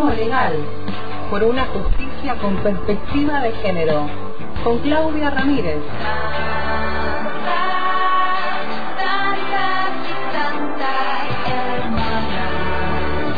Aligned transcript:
Feminismo 0.00 0.24
legal, 0.24 0.52
por 1.28 1.44
una 1.44 1.66
justicia 1.66 2.34
con 2.36 2.56
perspectiva 2.62 3.40
de 3.40 3.52
género, 3.52 4.08
con 4.64 4.78
Claudia 4.78 5.28
Ramírez. 5.28 5.76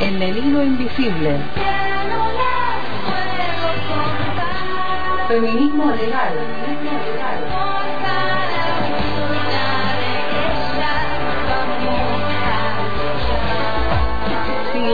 En 0.01 0.23
el 0.23 0.39
hilo 0.39 0.63
invisible. 0.63 1.39
Feminismo 5.27 5.91
legal. 5.91 6.33
Si 7.59 7.72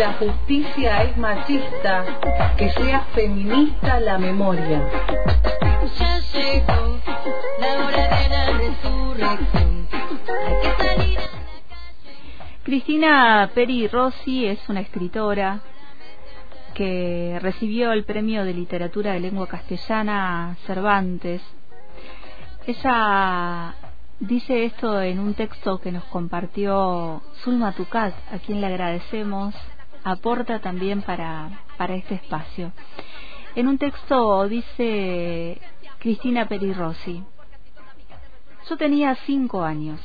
la 0.08 0.14
justicia 0.14 1.02
es 1.02 1.18
machista, 1.18 2.04
que 2.56 2.70
sea 2.70 3.00
feminista 3.14 4.00
la 4.00 4.16
memoria. 4.16 4.88
Ya 5.98 6.18
llegó 6.32 6.98
la 7.60 7.84
hora 7.84 8.22
de 8.22 8.28
la 8.30 8.46
resurrección. 8.56 9.88
Hay 10.46 10.54
que 10.62 10.82
salir 10.82 11.18
a 11.18 11.20
la 11.20 11.28
calle. 11.28 11.60
Cristina 12.62 13.50
Peri 13.54 13.86
Rossi 13.86 14.46
es 14.46 14.66
una 14.70 14.80
escritora 14.80 15.60
que 16.72 17.38
recibió 17.42 17.92
el 17.92 18.04
premio 18.04 18.44
de 18.44 18.54
literatura 18.54 19.12
de 19.12 19.20
lengua 19.20 19.46
castellana 19.46 20.56
Cervantes. 20.66 21.42
Ella 22.66 23.74
dice 24.20 24.64
esto 24.64 25.02
en 25.02 25.18
un 25.18 25.34
texto 25.34 25.78
que 25.78 25.92
nos 25.92 26.04
compartió 26.04 27.20
Zulma 27.42 27.72
Tucat, 27.72 28.14
a 28.32 28.38
quien 28.38 28.62
le 28.62 28.68
agradecemos, 28.68 29.54
aporta 30.04 30.60
también 30.60 31.02
para, 31.02 31.60
para 31.76 31.94
este 31.94 32.14
espacio. 32.16 32.72
En 33.54 33.68
un 33.68 33.78
texto 33.78 34.46
dice 34.48 35.60
Cristina 35.98 36.46
Peri 36.46 36.72
Rossi, 36.72 37.22
yo 38.68 38.76
tenía 38.76 39.14
cinco 39.26 39.64
años. 39.64 40.00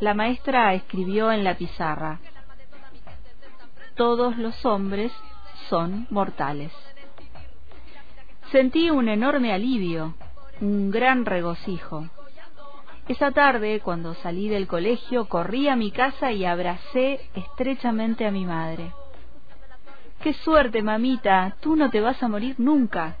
La 0.00 0.14
maestra 0.14 0.74
escribió 0.74 1.30
en 1.30 1.44
la 1.44 1.56
pizarra, 1.56 2.18
todos 3.94 4.36
los 4.38 4.64
hombres 4.64 5.12
son 5.68 6.06
mortales. 6.10 6.72
Sentí 8.50 8.90
un 8.90 9.08
enorme 9.08 9.52
alivio, 9.52 10.14
un 10.60 10.90
gran 10.90 11.24
regocijo. 11.24 12.08
Esa 13.08 13.32
tarde, 13.32 13.80
cuando 13.80 14.14
salí 14.14 14.48
del 14.48 14.66
colegio, 14.66 15.28
corrí 15.28 15.68
a 15.68 15.76
mi 15.76 15.90
casa 15.90 16.32
y 16.32 16.44
abracé 16.44 17.20
estrechamente 17.34 18.26
a 18.26 18.30
mi 18.30 18.44
madre. 18.44 18.92
¡Qué 20.22 20.34
suerte, 20.34 20.82
mamita! 20.82 21.56
Tú 21.60 21.74
no 21.74 21.90
te 21.90 22.00
vas 22.00 22.22
a 22.22 22.28
morir 22.28 22.54
nunca, 22.58 23.16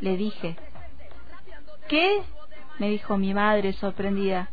le 0.00 0.16
dije. 0.16 0.56
¿Qué? 1.88 2.22
me 2.78 2.88
dijo 2.88 3.18
mi 3.18 3.34
madre 3.34 3.74
sorprendida. 3.74 4.48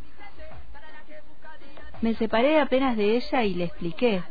Me 2.02 2.14
separé 2.14 2.60
apenas 2.60 2.98
de 2.98 3.16
ella 3.16 3.44
y 3.44 3.54
le 3.54 3.64
expliqué. 3.64 4.22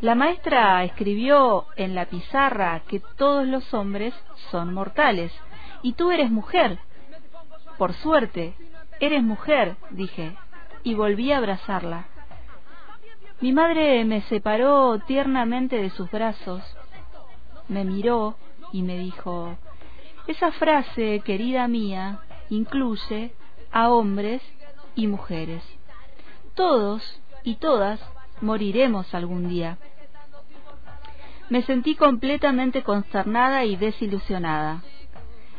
La 0.00 0.14
maestra 0.14 0.84
escribió 0.84 1.66
en 1.76 1.96
la 1.96 2.06
pizarra 2.06 2.80
que 2.86 3.00
todos 3.16 3.44
los 3.46 3.74
hombres 3.74 4.14
son 4.50 4.72
mortales 4.72 5.32
y 5.82 5.94
tú 5.94 6.12
eres 6.12 6.30
mujer. 6.30 6.78
Por 7.76 7.92
suerte, 7.94 8.54
eres 9.00 9.22
mujer, 9.24 9.74
dije, 9.90 10.36
y 10.84 10.94
volví 10.94 11.32
a 11.32 11.38
abrazarla. 11.38 12.06
Mi 13.42 13.52
madre 13.52 14.04
me 14.04 14.22
separó 14.22 15.00
tiernamente 15.00 15.76
de 15.82 15.90
sus 15.90 16.08
brazos, 16.12 16.62
me 17.66 17.84
miró 17.84 18.36
y 18.72 18.82
me 18.82 18.96
dijo, 18.96 19.56
esa 20.28 20.52
frase, 20.52 21.20
querida 21.24 21.66
mía, 21.66 22.20
incluye 22.50 23.34
a 23.72 23.90
hombres 23.90 24.42
y 24.94 25.08
mujeres. 25.08 25.64
Todos 26.54 27.20
y 27.42 27.56
todas 27.56 27.98
moriremos 28.40 29.12
algún 29.12 29.48
día. 29.48 29.76
Me 31.50 31.62
sentí 31.62 31.96
completamente 31.96 32.84
consternada 32.84 33.64
y 33.64 33.74
desilusionada. 33.74 34.84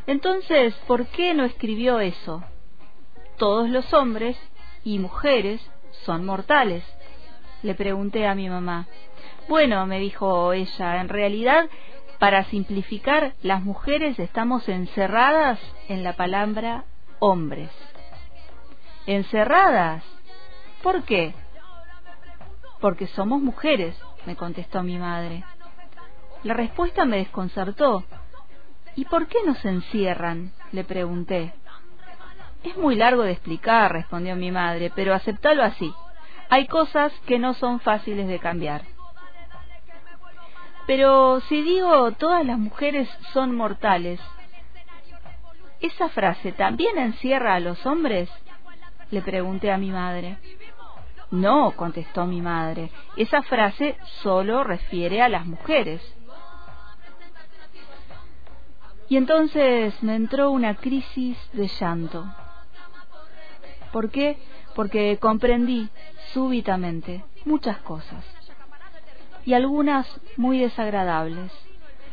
Entonces, 0.07 0.73
¿por 0.87 1.07
qué 1.07 1.33
no 1.33 1.43
escribió 1.43 1.99
eso? 1.99 2.45
Todos 3.37 3.69
los 3.69 3.93
hombres 3.93 4.37
y 4.85 4.99
mujeres 4.99 5.59
son 6.05 6.25
mortales. 6.25 6.85
Le 7.63 7.75
pregunté 7.75 8.27
a 8.27 8.35
mi 8.35 8.49
mamá. 8.49 8.87
Bueno, 9.47 9.85
me 9.85 9.99
dijo 9.99 10.53
ella, 10.53 11.01
en 11.01 11.09
realidad, 11.09 11.69
para 12.19 12.43
simplificar, 12.45 13.33
las 13.41 13.63
mujeres 13.63 14.19
estamos 14.19 14.67
encerradas 14.69 15.59
en 15.87 16.03
la 16.03 16.13
palabra 16.13 16.83
hombres. 17.19 17.71
¿Encerradas? 19.05 20.03
¿Por 20.81 21.03
qué? 21.03 21.33
Porque 22.81 23.07
somos 23.07 23.41
mujeres, 23.41 23.97
me 24.25 24.35
contestó 24.35 24.83
mi 24.83 24.97
madre. 24.97 25.43
La 26.43 26.53
respuesta 26.53 27.05
me 27.05 27.17
desconcertó. 27.17 28.03
¿Y 28.95 29.05
por 29.05 29.27
qué 29.27 29.37
nos 29.45 29.63
encierran? 29.63 30.51
le 30.73 30.83
pregunté. 30.83 31.53
Es 32.63 32.77
muy 32.77 32.95
largo 32.95 33.23
de 33.23 33.31
explicar, 33.31 33.91
respondió 33.91 34.35
mi 34.35 34.51
madre, 34.51 34.91
pero 34.95 35.13
aceptalo 35.13 35.63
así. 35.63 35.93
Hay 36.53 36.67
cosas 36.67 37.11
que 37.25 37.39
no 37.39 37.55
son 37.55 37.79
fáciles 37.79 38.27
de 38.27 38.37
cambiar. 38.37 38.83
Pero 40.85 41.39
si 41.49 41.63
digo 41.63 42.11
todas 42.11 42.45
las 42.45 42.59
mujeres 42.59 43.09
son 43.31 43.55
mortales, 43.55 44.19
¿esa 45.79 46.09
frase 46.09 46.51
también 46.51 46.99
encierra 46.99 47.55
a 47.55 47.59
los 47.59 47.83
hombres? 47.87 48.29
Le 49.09 49.23
pregunté 49.23 49.71
a 49.71 49.79
mi 49.79 49.89
madre. 49.89 50.37
No, 51.31 51.71
contestó 51.71 52.27
mi 52.27 52.39
madre, 52.39 52.91
esa 53.17 53.41
frase 53.41 53.97
solo 54.21 54.63
refiere 54.63 55.23
a 55.23 55.29
las 55.29 55.47
mujeres. 55.47 56.03
Y 59.09 59.17
entonces 59.17 59.95
me 60.03 60.15
entró 60.15 60.51
una 60.51 60.75
crisis 60.75 61.35
de 61.53 61.67
llanto. 61.67 62.31
¿Por 63.91 64.11
qué? 64.11 64.37
Porque 64.75 65.17
comprendí 65.19 65.89
súbitamente 66.33 67.23
muchas 67.45 67.77
cosas 67.79 68.23
y 69.45 69.53
algunas 69.53 70.07
muy 70.37 70.59
desagradables, 70.59 71.51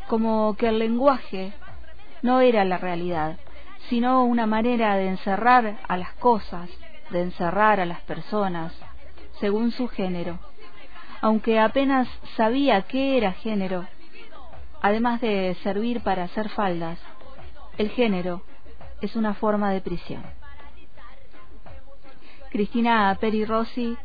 como 0.08 0.56
que 0.56 0.68
el 0.68 0.78
lenguaje 0.78 1.52
no 2.22 2.40
era 2.40 2.64
la 2.64 2.78
realidad, 2.78 3.38
sino 3.88 4.24
una 4.24 4.46
manera 4.46 4.96
de 4.96 5.08
encerrar 5.08 5.78
a 5.86 5.96
las 5.96 6.12
cosas, 6.14 6.68
de 7.10 7.22
encerrar 7.22 7.80
a 7.80 7.86
las 7.86 8.00
personas, 8.02 8.72
según 9.38 9.70
su 9.70 9.88
género, 9.88 10.38
aunque 11.20 11.58
apenas 11.58 12.08
sabía 12.36 12.82
qué 12.82 13.16
era 13.16 13.32
género, 13.32 13.86
además 14.82 15.20
de 15.20 15.56
servir 15.62 16.02
para 16.02 16.24
hacer 16.24 16.48
faldas, 16.50 16.98
el 17.78 17.90
género 17.90 18.42
es 19.00 19.16
una 19.16 19.34
forma 19.34 19.70
de 19.70 19.80
prisión. 19.80 20.22
Cristina 22.50 23.16
Peri 23.20 23.44
Rossi 23.44 23.96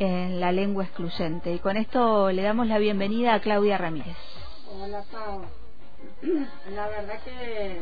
en 0.00 0.40
la 0.40 0.50
lengua 0.50 0.84
excluyente. 0.84 1.52
Y 1.52 1.58
con 1.58 1.76
esto 1.76 2.32
le 2.32 2.42
damos 2.42 2.66
la 2.66 2.78
bienvenida 2.78 3.34
a 3.34 3.40
Claudia 3.40 3.76
Ramírez. 3.76 4.16
Hola, 4.72 5.04
Pau. 5.12 5.42
La 6.74 6.88
verdad 6.88 7.20
que 7.22 7.76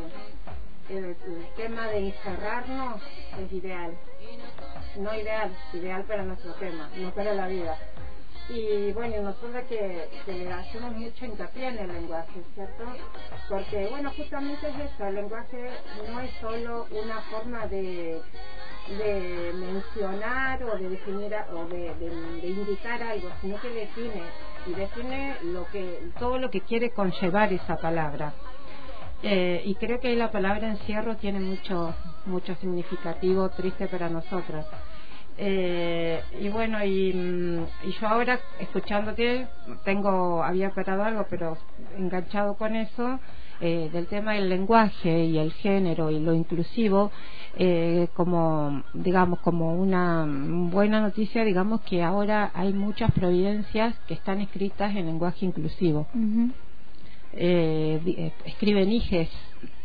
el, 0.89 1.05
el 1.05 1.15
tema 1.55 1.87
de 1.87 2.07
encerrarnos 2.07 3.01
es 3.41 3.53
ideal. 3.53 3.93
No 4.97 5.15
ideal, 5.17 5.55
ideal 5.73 6.03
para 6.03 6.23
nuestro 6.23 6.53
tema, 6.55 6.89
no 6.97 7.11
para 7.11 7.33
la 7.33 7.47
vida. 7.47 7.77
Y 8.49 8.91
bueno, 8.93 9.21
nosotros 9.21 9.63
que, 9.69 10.09
que 10.25 10.51
hacemos 10.51 10.95
mucho 10.95 11.25
hincapié 11.25 11.67
en 11.67 11.77
el 11.79 11.87
lenguaje, 11.93 12.41
¿cierto? 12.55 12.83
Porque 13.47 13.87
bueno, 13.89 14.11
justamente 14.17 14.69
es 14.69 14.75
eso, 14.91 15.05
el 15.05 15.15
lenguaje 15.15 15.69
no 16.11 16.19
es 16.19 16.31
solo 16.41 16.87
una 16.91 17.21
forma 17.23 17.67
de, 17.67 18.21
de 18.97 19.53
mencionar 19.53 20.63
o 20.63 20.77
de 20.77 20.89
definir 20.89 21.33
o 21.53 21.65
de, 21.65 21.93
de- 21.95 22.47
indicar 22.47 23.03
algo, 23.03 23.29
sino 23.41 23.59
que 23.61 23.69
define 23.69 24.23
y 24.65 24.73
define 24.73 25.37
lo 25.43 25.67
que 25.67 25.99
todo 26.19 26.37
lo 26.39 26.49
que 26.49 26.61
quiere 26.61 26.91
conllevar 26.91 27.53
esa 27.53 27.77
palabra. 27.77 28.33
Eh, 29.21 29.61
y 29.65 29.75
creo 29.75 29.99
que 29.99 30.15
la 30.15 30.31
palabra 30.31 30.69
encierro 30.69 31.17
tiene 31.17 31.39
mucho 31.39 31.93
mucho 32.25 32.55
significativo 32.55 33.49
triste 33.49 33.87
para 33.87 34.09
nosotras. 34.09 34.65
Eh, 35.41 36.21
y 36.41 36.49
bueno, 36.49 36.83
y, 36.83 37.13
mm, 37.13 37.87
y 37.87 37.91
yo 37.93 38.07
ahora 38.07 38.39
escuchándote, 38.59 39.47
tengo, 39.85 40.43
había 40.43 40.71
parado 40.71 41.03
algo, 41.03 41.25
pero 41.29 41.57
enganchado 41.97 42.55
con 42.55 42.75
eso, 42.75 43.19
eh, 43.61 43.89
del 43.91 44.07
tema 44.07 44.33
del 44.33 44.47
lenguaje 44.47 45.25
y 45.25 45.37
el 45.37 45.51
género 45.51 46.11
y 46.11 46.19
lo 46.21 46.33
inclusivo 46.33 47.11
eh, 47.57 48.07
como 48.13 48.83
digamos 48.93 49.39
como 49.39 49.75
una 49.75 50.25
buena 50.25 51.01
noticia 51.01 51.43
digamos 51.43 51.81
que 51.81 52.01
ahora 52.01 52.51
hay 52.53 52.71
muchas 52.71 53.11
providencias 53.11 53.99
que 54.07 54.13
están 54.13 54.39
escritas 54.39 54.95
en 54.95 55.07
lenguaje 55.07 55.45
inclusivo. 55.45 56.07
Eh, 57.33 58.31
escriben 58.45 58.93
hijes 58.93 59.29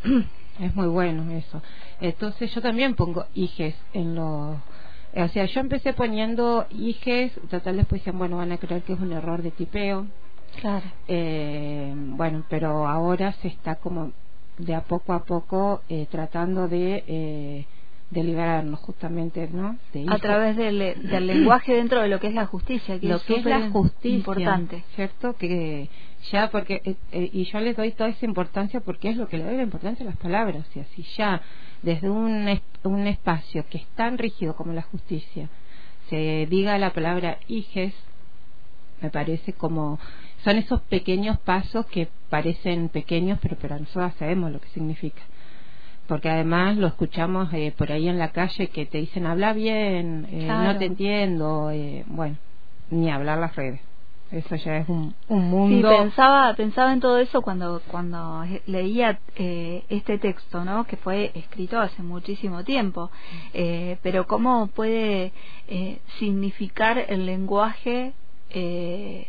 es 0.61 0.75
muy 0.77 0.87
bueno 0.87 1.29
eso. 1.33 1.61
Entonces 2.01 2.55
yo 2.55 2.63
también 2.63 2.95
pongo 2.95 3.27
hijes 3.35 3.75
en 3.93 4.15
los 4.15 4.57
o 5.17 5.29
sea 5.29 5.45
yo 5.47 5.61
empecé 5.61 5.93
poniendo 5.93 6.67
hijes 6.71 7.33
total 7.51 7.77
después 7.77 8.01
dicen 8.03 8.19
bueno 8.19 8.37
van 8.39 8.53
a 8.53 8.59
creer 8.59 8.83
que 8.83 8.95
es 8.95 9.01
un 9.01 9.13
error 9.13 9.43
de 9.43 9.51
tipeo 9.51 10.07
Claro. 10.61 10.87
eh, 11.09 11.93
bueno, 11.97 12.45
pero 12.49 12.87
ahora 12.87 13.33
se 13.43 13.49
está 13.49 13.75
como 13.75 14.13
de 14.59 14.75
a 14.77 14.83
poco 14.83 15.13
a 15.13 15.25
poco 15.25 15.83
eh, 15.89 16.07
tratando 16.09 16.69
de, 16.69 17.03
eh, 17.09 17.67
de 18.15 18.23
liberarnos 18.23 18.79
justamente, 18.81 19.49
¿no? 19.53 19.77
De 19.93 20.07
A 20.09 20.19
través 20.19 20.57
del, 20.57 20.79
del 20.79 21.27
lenguaje 21.27 21.75
dentro 21.75 22.01
de 22.01 22.09
lo 22.09 22.21
que 22.21 22.29
es 22.29 22.35
la 22.35 22.47
justicia, 22.47 22.99
que 23.01 23.09
lo 23.09 23.17
es 23.17 23.23
que 23.23 23.37
es 23.37 23.45
la 23.45 23.71
justicia, 23.71 24.17
importante. 24.17 24.85
¿cierto? 24.95 25.35
Que 25.35 25.91
ya 26.31 26.49
porque 26.51 26.81
eh, 26.85 26.97
eh, 27.13 27.31
y 27.33 27.45
yo 27.45 27.61
le 27.61 27.75
doy 27.75 27.91
toda 27.93 28.09
esa 28.09 28.25
importancia 28.25 28.81
porque 28.81 29.11
es 29.11 29.17
lo 29.17 29.29
que 29.29 29.37
le 29.37 29.45
doy 29.45 29.57
la 29.57 29.65
importancia 29.65 30.07
a 30.07 30.09
las 30.09 30.17
palabras, 30.17 30.65
y 30.75 30.81
así 30.81 31.03
ya 31.17 31.43
desde 31.83 32.09
un 32.09 32.49
un 32.85 33.07
espacio 33.07 33.67
que 33.69 33.79
es 33.79 33.87
tan 33.97 34.17
rígido 34.17 34.55
como 34.55 34.73
la 34.73 34.83
justicia 34.83 35.49
se 36.09 36.47
diga 36.49 36.79
la 36.79 36.91
palabra 36.91 37.39
hijes 37.49 37.95
me 39.01 39.11
parece 39.11 39.53
como 39.53 39.99
son 40.45 40.57
esos 40.57 40.81
pequeños 40.83 41.39
pasos 41.41 41.85
que 41.87 42.09
parecen 42.31 42.89
pequeños 42.89 43.39
pero 43.43 43.57
pero 43.61 43.79
nosotros 43.79 44.13
sabemos 44.19 44.51
lo 44.53 44.61
que 44.61 44.69
significa 44.69 45.23
porque 46.07 46.29
además 46.31 46.77
lo 46.77 46.87
escuchamos 46.87 47.53
eh, 47.53 47.73
por 47.77 47.91
ahí 47.93 48.09
en 48.09 48.19
la 48.19 48.31
calle 48.33 48.69
que 48.69 48.87
te 48.87 48.99
dicen 48.99 49.27
habla 49.27 49.53
bien 49.53 50.27
eh, 50.31 50.45
Claro. 50.47 50.73
no 50.73 50.79
te 50.79 50.85
entiendo 50.87 51.71
eh, 51.71 52.05
bueno 52.07 52.37
ni 52.91 53.11
hablar 53.11 53.39
las 53.39 53.57
redes 53.57 53.81
eso 54.31 54.57
ya 54.57 54.79
es 54.79 54.89
un, 54.89 55.15
un 55.29 55.43
Sí, 55.43 55.51
mundo 55.51 55.89
pensaba, 55.89 56.55
pensaba 56.55 56.93
en 56.93 57.01
todo 57.01 57.19
eso 57.19 57.41
cuando, 57.43 57.81
cuando 57.89 58.45
leía 58.67 59.21
eh, 59.37 59.85
este 59.89 60.19
texto, 60.19 60.65
¿no? 60.65 60.85
Que 60.85 60.97
fue 60.97 61.31
escrito 61.35 61.79
hace 61.79 62.03
muchísimo 62.03 62.65
tiempo. 62.65 63.11
Eh, 63.53 63.97
pero 64.03 64.27
cómo 64.27 64.67
puede 64.69 65.33
eh, 65.69 65.99
significar 66.19 66.99
el 67.09 67.27
lenguaje 67.27 68.13
eh, 68.51 69.29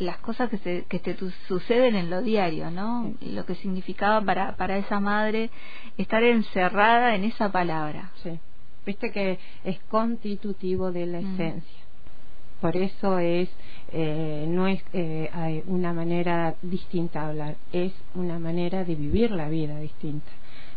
las 0.00 0.18
cosas 0.18 0.48
que, 0.50 0.58
se, 0.58 0.84
que 0.88 0.98
te 0.98 1.14
tu- 1.14 1.30
suceden 1.48 1.94
en 1.94 2.10
lo 2.10 2.22
diario, 2.22 2.70
¿no? 2.70 3.12
Y 3.20 3.30
lo 3.32 3.44
que 3.46 3.54
significaba 3.54 4.20
para, 4.20 4.56
para 4.56 4.78
esa 4.78 4.98
madre 5.00 5.50
estar 5.98 6.22
encerrada 6.22 7.14
en 7.14 7.24
esa 7.24 7.52
palabra. 7.52 8.10
Sí. 8.22 8.38
Viste 8.86 9.12
que 9.12 9.38
es 9.64 9.78
constitutivo 9.90 10.90
de 10.90 11.06
la 11.06 11.20
Mm. 11.20 11.34
esencia. 11.34 11.80
Por 12.60 12.76
eso 12.76 13.18
es 13.18 13.48
eh, 13.92 14.44
no 14.48 14.66
es 14.68 14.82
eh, 14.92 15.30
hay 15.32 15.62
una 15.66 15.92
manera 15.92 16.54
distinta 16.62 17.22
de 17.22 17.26
hablar, 17.30 17.56
es 17.72 17.92
una 18.14 18.38
manera 18.38 18.84
de 18.84 18.94
vivir 18.94 19.30
la 19.32 19.48
vida 19.48 19.78
distinta. 19.80 20.30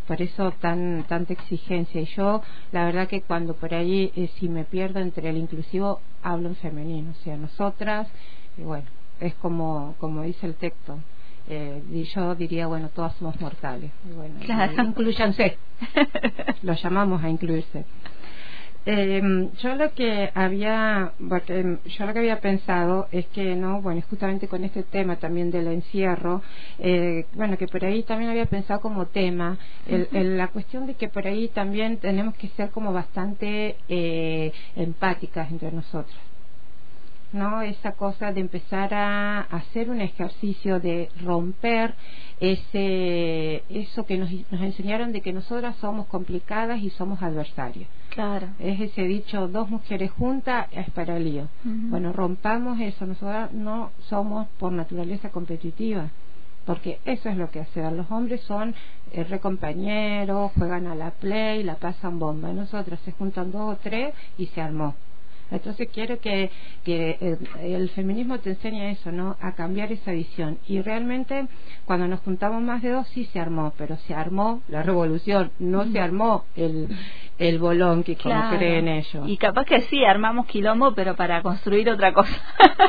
Por 0.08 0.22
eso 0.22 0.52
tan 0.60 1.06
tanta 1.08 1.32
exigencia. 1.34 2.02
Y 2.02 2.06
yo, 2.06 2.42
la 2.72 2.86
verdad 2.86 3.08
que 3.08 3.22
cuando 3.22 3.54
por 3.56 3.74
ahí, 3.74 4.12
eh, 4.16 4.30
si 4.40 4.50
me 4.50 4.64
pierdo 4.66 5.00
entre 5.00 5.30
el 5.30 5.38
inclusivo, 5.38 6.02
hablo 6.22 6.50
en 6.50 6.56
femenino. 6.58 7.12
O 7.12 7.24
sea, 7.24 7.38
nosotras, 7.38 8.08
y 8.58 8.62
bueno, 8.64 8.86
es 9.20 9.34
como, 9.36 9.96
como 10.00 10.24
dice 10.24 10.46
el 10.46 10.56
texto. 10.56 11.00
Eh, 11.50 11.82
y 11.92 12.04
yo 12.06 12.36
diría, 12.36 12.68
bueno, 12.68 12.90
todas 12.90 13.16
somos 13.18 13.40
mortales. 13.42 13.92
Bueno, 14.16 14.36
Claro. 14.46 14.82
incluyanse. 14.84 15.58
Lo 16.64 16.74
llamamos 16.74 17.24
a 17.24 17.30
incluirse. 17.30 17.86
Eh, 18.86 19.50
yo 19.62 19.76
lo 19.76 19.94
que 19.94 20.30
había, 20.36 21.14
porque 21.30 21.78
yo 21.86 22.06
lo 22.06 22.12
que 22.12 22.20
había 22.20 22.42
pensado 22.42 23.08
es 23.12 23.26
que 23.28 23.56
no, 23.56 23.82
bueno, 23.82 24.02
justamente 24.10 24.50
con 24.50 24.66
este 24.66 24.84
tema 24.84 25.16
también 25.16 25.52
del 25.52 25.68
encierro, 25.68 26.42
eh, 26.80 27.26
bueno, 27.34 27.58
que 27.58 27.68
por 27.68 27.86
ahí 27.86 28.04
también 28.04 28.32
había 28.32 28.46
pensado 28.46 28.82
como 28.82 29.06
tema 29.06 29.58
el, 29.88 30.10
el- 30.12 30.38
la 30.38 30.50
cuestión 30.50 30.86
de 30.86 30.96
que 30.96 31.08
por 31.08 31.26
ahí 31.26 31.48
también 31.48 31.96
tenemos 31.98 32.36
que 32.36 32.50
ser 32.50 32.72
como 32.72 32.92
bastante 32.92 33.78
eh, 33.88 34.52
empáticas 34.76 35.50
entre 35.50 35.72
nosotros. 35.72 36.16
¿No? 37.34 37.62
Esa 37.62 37.94
cosa 37.94 38.32
de 38.32 38.42
empezar 38.42 38.94
a 38.94 39.42
hacer 39.42 39.90
un 39.90 40.00
ejercicio 40.02 40.80
de 40.80 41.10
romper 41.22 41.94
ese 42.40 43.64
eso 43.70 44.06
que 44.06 44.18
nos, 44.18 44.32
nos 44.52 44.62
enseñaron 44.62 45.12
de 45.12 45.22
que 45.22 45.34
nosotras 45.34 45.76
somos 45.78 46.08
complicadas 46.08 46.82
y 46.82 46.90
somos 46.92 47.22
adversarias. 47.22 47.90
Claro. 48.10 48.48
Es 48.60 48.80
ese 48.80 49.04
dicho, 49.04 49.48
dos 49.48 49.70
mujeres 49.70 50.12
juntas 50.12 50.68
es 50.72 50.90
para 50.92 51.18
el 51.18 51.24
lío. 51.24 51.48
Bueno, 51.64 52.14
rompamos 52.14 52.80
eso. 52.80 53.06
Nosotras 53.06 53.52
no 53.52 53.92
somos 54.08 54.48
por 54.60 54.72
naturaleza 54.72 55.30
competitivas. 55.30 56.12
Porque 56.66 57.00
eso 57.06 57.28
es 57.28 57.38
lo 57.38 57.50
que 57.50 57.60
hacen. 57.60 57.98
Los 57.98 58.10
hombres 58.10 58.42
son 58.42 58.74
eh, 59.12 59.24
recompañeros, 59.24 60.52
juegan 60.54 60.88
a 60.88 60.96
la 60.96 61.12
play, 61.12 61.64
la 61.64 61.76
pasan 61.76 62.20
bomba. 62.20 62.54
Nosotras 62.54 63.00
se 63.04 63.12
juntan 63.12 63.52
dos 63.52 63.76
o 63.76 63.78
tres 63.78 64.14
y 64.38 64.46
se 64.48 64.62
armó. 64.62 64.96
Entonces 65.54 65.88
quiero 65.94 66.20
que, 66.20 66.52
que 66.84 67.18
eh, 67.22 67.38
el 67.62 67.90
feminismo 67.92 68.40
te 68.40 68.50
enseña 68.50 68.90
eso, 68.92 69.12
¿no? 69.12 69.38
A 69.40 69.54
cambiar 69.54 69.92
esa 69.92 70.12
visión. 70.12 70.58
Y 70.68 70.82
realmente 70.82 71.48
cuando 71.86 72.08
nos 72.08 72.20
juntamos 72.22 72.62
más 72.62 72.82
de 72.82 72.90
dos 72.90 73.08
sí 73.10 73.26
se 73.26 73.40
armó, 73.40 73.72
pero 73.78 73.96
se 73.98 74.14
armó 74.14 74.62
la 74.68 74.84
revolución, 74.84 75.52
no 75.60 75.86
se 75.86 76.00
armó 76.00 76.44
el, 76.56 76.90
el 77.38 77.60
bolón 77.60 78.04
que 78.04 78.16
como 78.18 78.34
Claro. 78.36 78.58
creen 78.58 78.88
ellos. 78.88 79.30
Y 79.30 79.38
capaz 79.38 79.66
que 79.66 79.82
sí, 79.82 80.04
armamos 80.04 80.48
quilombo, 80.48 80.94
pero 80.94 81.16
para 81.16 81.42
construir 81.42 81.90
otra 81.90 82.12
cosa. 82.14 82.36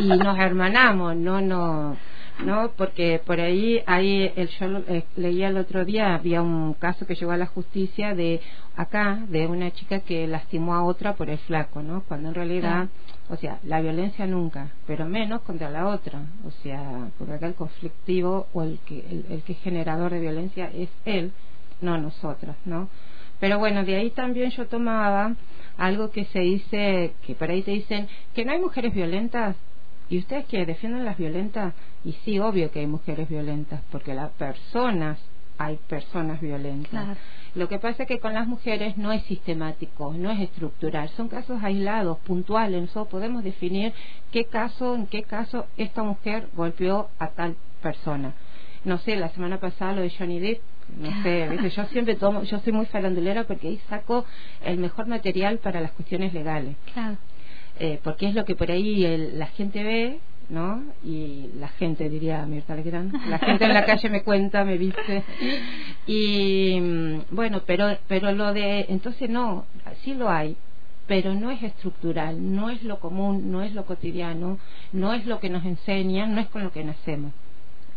y 0.01 0.09
nos 0.09 0.39
hermanamos, 0.39 1.15
no, 1.17 1.41
no, 1.41 1.97
no, 2.41 2.73
porque 2.77 3.21
por 3.25 3.41
ahí, 3.41 3.81
ahí 3.87 4.33
el, 4.37 4.49
yo 4.49 4.67
lo- 4.67 4.79
eh, 4.89 5.05
leía 5.17 5.49
el 5.49 5.57
otro 5.57 5.85
día, 5.85 6.15
había 6.15 6.43
un 6.43 6.75
caso 6.75 7.07
que 7.07 7.15
llegó 7.15 7.31
a 7.33 7.37
la 7.37 7.47
justicia 7.47 8.15
de 8.15 8.41
acá, 8.77 9.21
de 9.29 9.47
una 9.47 9.71
chica 9.71 10.01
que 10.01 10.27
lastimó 10.27 10.75
a 10.75 10.83
otra 10.85 11.15
por 11.15 11.31
el 11.31 11.39
flaco, 11.39 11.83
¿no? 11.83 12.03
Cuando 12.03 12.29
en 12.31 12.35
realidad, 12.35 12.89
o 13.29 13.37
sea, 13.37 13.59
la 13.63 13.81
violencia 13.81 14.27
nunca, 14.27 14.71
pero 14.87 15.07
menos 15.07 15.43
contra 15.43 15.71
la 15.71 15.87
otra, 15.87 16.23
o 16.45 16.51
sea, 16.63 17.09
porque 17.19 17.35
acá 17.35 17.47
el 17.47 17.55
conflictivo 17.55 18.49
o 18.53 18.63
el 18.65 18.79
que, 18.85 18.99
el, 19.09 19.27
el 19.31 19.43
que 19.43 19.53
es 19.53 19.61
generador 19.61 20.11
de 20.13 20.21
violencia 20.21 20.71
es 20.75 20.91
él, 21.05 21.33
no 21.81 21.99
nosotras, 21.99 22.57
¿no? 22.65 22.89
Pero 23.39 23.59
bueno, 23.59 23.85
de 23.85 23.97
ahí 23.97 24.11
también 24.11 24.51
yo 24.51 24.67
tomaba 24.67 25.35
algo 25.77 26.11
que 26.11 26.25
se 26.27 26.41
dice, 26.41 27.13
que 27.27 27.35
por 27.35 27.51
ahí 27.51 27.63
te 27.63 27.73
dicen 27.73 28.09
que 28.35 28.45
no 28.45 28.53
hay 28.53 28.61
mujeres 28.61 28.93
violentas, 28.95 29.57
y 30.09 30.19
ustedes 30.19 30.47
que 30.47 30.67
defienden 30.67 31.05
las 31.05 31.17
violentas, 31.17 31.75
y 32.05 32.13
sí, 32.25 32.39
obvio 32.39 32.71
que 32.71 32.81
hay 32.81 32.87
mujeres 32.87 33.29
violentas, 33.29 33.81
porque 33.91 34.15
las 34.15 34.31
personas, 34.33 35.19
hay 35.59 35.79
personas 35.89 36.41
violentas. 36.41 36.91
Claro. 36.91 37.21
Lo 37.55 37.69
que 37.69 37.79
pasa 37.79 38.03
es 38.03 38.09
que 38.09 38.19
con 38.19 38.35
las 38.35 38.49
mujeres 38.49 38.97
no 38.97 39.13
es 39.13 39.23
sistemático, 39.25 40.13
no 40.13 40.31
es 40.31 40.41
estructural, 40.41 41.09
son 41.11 41.29
casos 41.29 41.63
aislados, 41.63 42.19
puntuales. 42.19 42.81
Nosotros 42.81 43.09
podemos 43.09 43.45
definir 43.45 43.93
qué 44.33 44.47
caso, 44.47 44.97
en 44.97 45.07
qué 45.07 45.23
caso 45.23 45.67
esta 45.77 46.03
mujer 46.03 46.49
golpeó 46.55 47.11
a 47.19 47.29
tal 47.29 47.57
persona. 47.81 48.35
No 48.85 48.99
sé, 48.99 49.17
la 49.17 49.29
semana 49.29 49.61
pasada 49.61 49.93
lo 49.93 50.03
de 50.03 50.11
Johnny 50.11 50.41
Depp, 50.41 50.61
no 50.99 51.23
sé, 51.23 51.49
¿viste? 51.51 51.71
yo 51.71 51.85
siempre 51.87 52.17
tomo, 52.17 52.43
yo 52.43 52.59
soy 52.59 52.73
muy 52.73 52.87
farandulera 52.87 53.45
porque 53.45 53.69
ahí 53.69 53.81
saco 53.89 54.27
el 54.65 54.79
mejor 54.79 55.07
material 55.07 55.59
para 55.59 55.81
las 55.81 55.93
cuestiones 55.93 56.35
legales 56.35 56.77
Claro. 56.93 57.17
Eh, 57.79 58.01
porque 58.03 58.29
es 58.29 58.35
lo 58.35 58.45
que 58.45 58.55
por 58.55 58.71
ahí 58.71 59.05
el- 59.05 59.39
la 59.39 59.47
gente 59.49 59.83
ve, 59.83 60.21
¿no? 60.49 60.83
Y 61.05 61.49
la 61.59 61.69
gente, 61.69 62.09
diría 62.09 62.45
Mirta 62.47 62.75
Legrand, 62.77 63.13
la 63.29 63.39
gente 63.39 63.65
en 63.65 63.75
la 63.75 63.85
calle 63.87 64.09
me 64.11 64.23
cuenta, 64.23 64.65
me 64.65 64.79
dice. 64.79 65.23
Y 66.07 66.79
mm, 66.81 67.21
bueno, 67.31 67.63
pero, 67.67 67.97
pero 68.09 68.33
lo 68.33 68.53
de, 68.53 68.87
entonces 68.89 69.29
no, 69.31 69.65
sí 70.03 70.15
lo 70.15 70.29
hay, 70.31 70.57
pero 71.07 71.35
no 71.35 71.51
es 71.51 71.63
estructural, 71.63 72.55
no 72.55 72.71
es 72.71 72.83
lo 72.83 72.99
común, 73.01 73.51
no 73.51 73.63
es 73.63 73.75
lo 73.75 73.85
cotidiano, 73.85 74.59
no 74.93 75.13
es 75.15 75.27
lo 75.27 75.41
que 75.41 75.51
nos 75.51 75.65
enseñan, 75.65 76.35
no 76.35 76.41
es 76.41 76.49
con 76.49 76.63
lo 76.63 76.73
que 76.73 76.85
nacemos. 76.85 77.33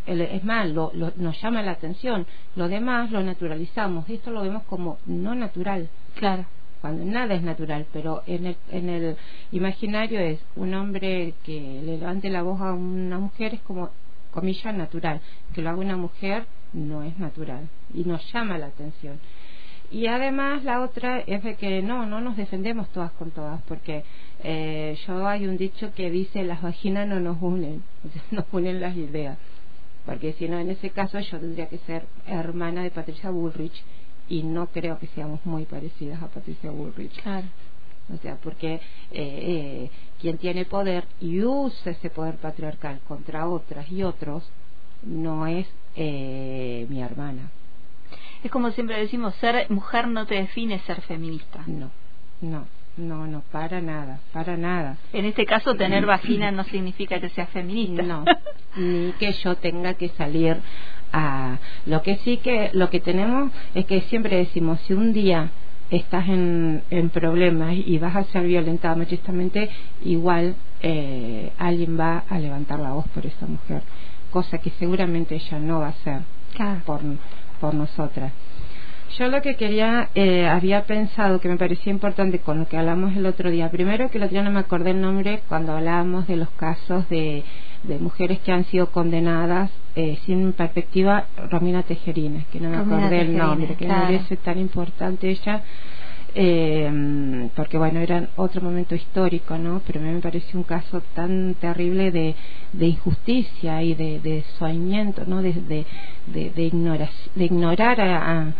Es 0.05 0.43
más, 0.45 0.69
lo- 0.69 0.91
nos 1.17 1.41
llama 1.41 1.61
la 1.63 1.71
atención. 1.71 2.25
Lo 2.55 2.69
demás 2.69 3.11
lo 3.11 3.21
naturalizamos. 3.21 4.09
Esto 4.09 4.31
lo 4.31 4.41
vemos 4.41 4.63
como 4.63 4.99
no 5.05 5.35
natural 5.35 5.89
Claro. 6.15 6.45
Cuando 6.81 7.05
nada 7.05 7.33
es 7.35 7.41
natural, 7.41 7.85
pero 7.91 8.23
en 8.27 8.45
el, 8.47 8.57
en 8.71 8.89
el 8.89 9.17
imaginario 9.51 10.19
es 10.19 10.39
un 10.55 10.73
hombre 10.73 11.33
que 11.43 11.81
le 11.83 11.97
levante 11.97 12.29
la 12.29 12.43
voz 12.43 12.61
a 12.61 12.73
una 12.73 13.19
mujer 13.19 13.55
es 13.55 13.61
como, 13.61 13.89
comillas, 14.31 14.75
natural. 14.75 15.21
Que 15.53 15.61
lo 15.61 15.69
haga 15.69 15.79
una 15.79 15.97
mujer 15.97 16.45
no 16.73 17.03
es 17.03 17.17
natural 17.17 17.67
y 17.93 18.03
nos 18.03 18.21
llama 18.31 18.57
la 18.57 18.67
atención. 18.67 19.19
Y 19.89 20.07
además 20.07 20.63
la 20.65 20.81
otra 20.81 21.21
es 21.21 21.43
de 21.43 21.55
que 21.55 21.81
no, 21.81 22.05
no 22.05 22.19
nos 22.19 22.35
defendemos 22.35 22.89
todas 22.89 23.11
con 23.13 23.31
todas, 23.31 23.61
porque 23.63 24.03
eh, 24.43 24.97
yo 25.07 25.25
hay 25.25 25.47
un 25.47 25.57
dicho 25.57 25.93
que 25.95 26.11
dice 26.11 26.43
las 26.43 26.61
vaginas 26.61 27.07
no 27.07 27.19
nos 27.19 27.41
unen, 27.41 27.83
nos 28.31 28.45
unen 28.51 28.81
las 28.81 28.95
ideas. 28.97 29.37
porque 30.05 30.33
si 30.33 30.47
no, 30.49 30.59
en 30.59 30.69
ese 30.69 30.89
caso 30.89 31.19
yo 31.19 31.39
tendría 31.39 31.67
que 31.67 31.77
ser 31.79 32.05
hermana 32.27 32.83
de 32.83 32.91
Patricia 32.91 33.29
Bullrich 33.29 33.81
y 34.29 34.43
no 34.43 34.67
creo 34.67 34.99
que 34.99 35.07
seamos 35.07 35.45
muy 35.45 35.65
parecidas 35.65 36.21
a 36.21 36.27
Patricia 36.27 36.71
Bullrich. 36.71 37.21
Claro. 37.21 37.47
O 38.13 38.17
sea, 38.17 38.37
porque 38.37 38.75
eh, 38.75 38.81
eh, 39.11 39.91
quien 40.19 40.37
tiene 40.37 40.65
poder 40.65 41.05
y 41.19 41.41
usa 41.43 41.91
ese 41.91 42.09
poder 42.09 42.35
patriarcal 42.37 42.99
contra 43.07 43.47
otras 43.47 43.91
y 43.91 44.03
otros 44.03 44.49
no 45.03 45.45
es 45.45 45.67
eh, 45.95 46.85
mi 46.89 47.01
hermana. 47.01 47.51
Es 48.43 48.51
como 48.51 48.71
siempre 48.71 48.99
decimos, 48.99 49.35
ser 49.35 49.69
mujer 49.69 50.07
no 50.07 50.25
te 50.25 50.35
define 50.35 50.79
ser 50.79 51.01
feminista. 51.01 51.63
No, 51.67 51.91
no, 52.41 52.65
no, 52.95 53.27
no, 53.27 53.41
para 53.51 53.81
nada, 53.81 54.19
para 54.31 54.55
nada. 54.55 54.97
En 55.11 55.25
este 55.25 55.45
caso, 55.45 55.75
tener 55.75 56.05
vagina 56.05 56.51
no 56.51 56.63
significa 56.63 57.19
que 57.19 57.29
seas 57.29 57.49
feminista. 57.49 58.03
No, 58.03 58.23
ni 58.75 59.11
que 59.13 59.33
yo 59.33 59.55
tenga 59.55 59.95
que 59.95 60.09
salir 60.09 60.61
a... 61.11 61.57
Lo 61.85 62.01
que 62.01 62.17
sí 62.17 62.37
que, 62.37 62.69
lo 62.73 62.89
que 62.89 62.99
tenemos 62.99 63.51
es 63.75 63.85
que 63.85 64.01
siempre 64.01 64.37
decimos, 64.37 64.79
si 64.87 64.93
un 64.93 65.13
día 65.13 65.49
estás 65.89 66.27
en, 66.27 66.83
en 66.89 67.09
problemas 67.09 67.73
y 67.75 67.97
vas 67.97 68.15
a 68.15 68.23
ser 68.25 68.43
violentada 68.43 68.95
machistamente, 68.95 69.69
igual 70.03 70.55
eh, 70.81 71.51
alguien 71.57 71.97
va 71.99 72.23
a 72.29 72.39
levantar 72.39 72.79
la 72.79 72.91
voz 72.91 73.07
por 73.09 73.25
esa 73.25 73.45
mujer, 73.45 73.81
cosa 74.31 74.57
que 74.57 74.69
seguramente 74.71 75.35
ella 75.35 75.59
no 75.59 75.79
va 75.79 75.87
a 75.87 75.89
hacer 75.89 76.21
Claro. 76.53 76.81
por, 76.85 77.01
por 77.61 77.73
nosotras. 77.73 78.33
Yo 79.17 79.29
lo 79.29 79.41
que 79.41 79.55
quería, 79.55 80.09
eh, 80.15 80.45
había 80.45 80.83
pensado 80.83 81.39
que 81.39 81.47
me 81.47 81.55
parecía 81.57 81.91
importante 81.91 82.39
con 82.39 82.59
lo 82.59 82.67
que 82.67 82.77
hablamos 82.77 83.15
el 83.15 83.25
otro 83.25 83.49
día. 83.49 83.71
Primero 83.71 84.11
que 84.11 84.17
el 84.17 84.25
otro 84.25 84.33
día 84.33 84.43
no 84.43 84.51
me 84.51 84.59
acordé 84.59 84.91
el 84.91 85.01
nombre 85.01 85.41
cuando 85.47 85.71
hablábamos 85.71 86.27
de 86.27 86.35
los 86.35 86.49
casos 86.51 87.07
de, 87.09 87.43
de 87.83 87.99
mujeres 87.99 88.39
que 88.39 88.51
han 88.51 88.65
sido 88.65 88.91
condenadas 88.91 89.71
eh, 89.99 90.17
sin 90.25 90.53
perspectiva, 90.53 91.25
Romina 91.49 91.81
Tejerina, 91.83 92.39
que 92.51 92.59
no 92.59 92.69
me 92.69 92.77
Romina 92.77 92.97
acordé 92.97 93.21
el 93.21 93.27
Tejerina, 93.27 93.45
nombre, 93.47 93.75
que 93.75 93.85
claro. 93.85 94.01
me 94.01 94.05
parece 94.17 94.37
tan 94.37 94.57
importante 94.59 95.29
ella. 95.29 95.63
eh, 96.35 97.49
porque 97.55 97.77
bueno, 97.77 97.99
era 97.99 98.29
otro 98.35 98.61
momento 98.61 98.93
histórico, 98.95 99.57
¿no? 99.57 99.81
Pero 99.85 99.99
a 99.99 100.03
mí 100.03 100.11
me 100.13 100.19
pareció 100.21 100.59
un 100.59 100.65
caso 100.65 101.01
tan 101.15 101.55
terrible 101.55 102.11
de, 102.11 102.35
de 102.73 102.85
injusticia 102.87 103.81
y 103.81 103.95
de, 103.95 104.19
de 104.19 104.43
soñamiento, 104.59 105.23
¿no? 105.25 105.41
De, 105.41 105.53
de, 105.53 105.85
de, 106.27 106.49
de, 106.51 106.63
ignora- 106.63 107.09
de 107.35 107.45
ignorar 107.45 107.99
a, 108.01 108.13
a- 108.41 108.53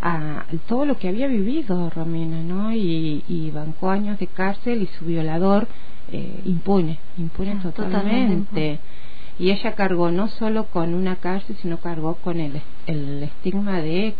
a 0.00 0.44
todo 0.68 0.84
lo 0.84 0.96
que 0.98 1.08
había 1.08 1.26
vivido 1.26 1.90
Romina, 1.90 2.40
¿no? 2.42 2.72
Y, 2.72 3.24
y 3.26 3.50
bancó 3.50 3.90
años 3.90 4.18
de 4.18 4.26
cárcel 4.28 4.82
y 4.82 4.86
su 4.98 5.04
violador 5.06 5.66
eh, 6.12 6.40
impune, 6.44 6.98
impune 7.18 7.52
Ah, 7.58 7.62
totalmente. 7.62 8.02
totalmente. 8.44 8.78
Y 9.38 9.50
ella 9.50 9.74
cargó 9.74 10.10
no 10.10 10.28
solo 10.28 10.66
con 10.66 10.94
una 10.94 11.16
cárcel, 11.16 11.56
sino 11.60 11.78
cargó 11.78 12.14
con 12.16 12.38
el, 12.40 12.62
el 12.86 13.22
estigma 13.22 13.80
de 13.80 14.14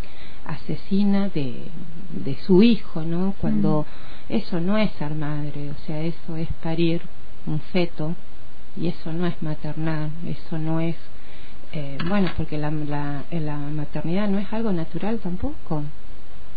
asesina 0.45 1.29
de, 1.29 1.69
de 2.25 2.37
su 2.47 2.63
hijo, 2.63 3.03
¿no? 3.03 3.35
Cuando 3.41 3.87
eso 4.29 4.61
no 4.61 4.77
es 4.79 4.91
ser 4.93 5.15
madre, 5.15 5.71
o 5.71 5.87
sea, 5.87 6.01
eso 6.03 6.37
es 6.37 6.49
parir 6.63 7.03
un 7.47 7.61
feto 7.61 8.15
y 8.77 8.89
eso 8.89 9.13
no 9.13 9.27
es 9.27 9.41
maternal, 9.43 10.11
eso 10.27 10.59
no 10.59 10.81
es, 10.81 10.97
eh, 11.73 11.99
bueno, 12.09 12.31
porque 12.37 12.59
la, 12.59 12.71
la, 12.71 13.23
la 13.31 13.57
maternidad 13.57 14.29
no 14.29 14.39
es 14.39 14.53
algo 14.53 14.73
natural 14.73 15.19
tampoco. 15.19 15.83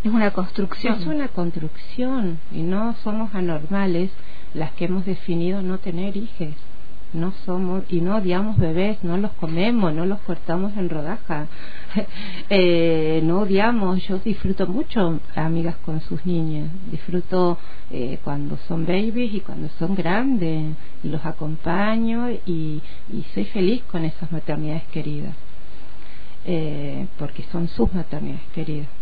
Es 0.03 0.11
una 0.11 0.31
construcción. 0.31 0.95
Es 0.99 1.05
una 1.05 1.27
construcción 1.27 2.39
y 2.51 2.61
no 2.61 2.95
somos 3.03 3.33
anormales 3.35 4.11
las 4.53 4.71
que 4.73 4.85
hemos 4.85 5.05
definido 5.05 5.61
no 5.61 5.77
tener 5.79 6.15
hijos. 6.17 6.55
No 7.13 7.33
somos 7.45 7.83
y 7.89 8.01
no 8.01 8.17
odiamos 8.17 8.57
bebés, 8.57 9.01
no 9.03 9.17
los 9.17 9.31
comemos, 9.33 9.93
no 9.93 10.05
los 10.05 10.19
cortamos 10.21 10.75
en 10.77 10.89
rodaja. 10.89 11.47
Eh, 12.49 13.21
no 13.23 13.41
odiamos, 13.41 14.01
yo 14.07 14.19
disfruto 14.19 14.67
mucho 14.67 15.19
amigas 15.35 15.75
con 15.77 15.99
sus 16.01 16.25
niñas, 16.25 16.69
disfruto 16.91 17.57
eh, 17.91 18.19
cuando 18.23 18.57
son 18.67 18.85
babies 18.85 19.33
y 19.33 19.39
cuando 19.41 19.67
son 19.79 19.95
grandes, 19.95 20.75
y 21.03 21.09
los 21.09 21.25
acompaño 21.25 22.29
y, 22.45 22.81
y 23.11 23.25
soy 23.33 23.45
feliz 23.45 23.83
con 23.91 24.05
esas 24.05 24.31
maternidades 24.31 24.83
queridas, 24.93 25.35
eh, 26.45 27.07
porque 27.17 27.43
son 27.51 27.67
sus 27.67 27.91
maternidades 27.93 28.45
queridas. 28.53 28.96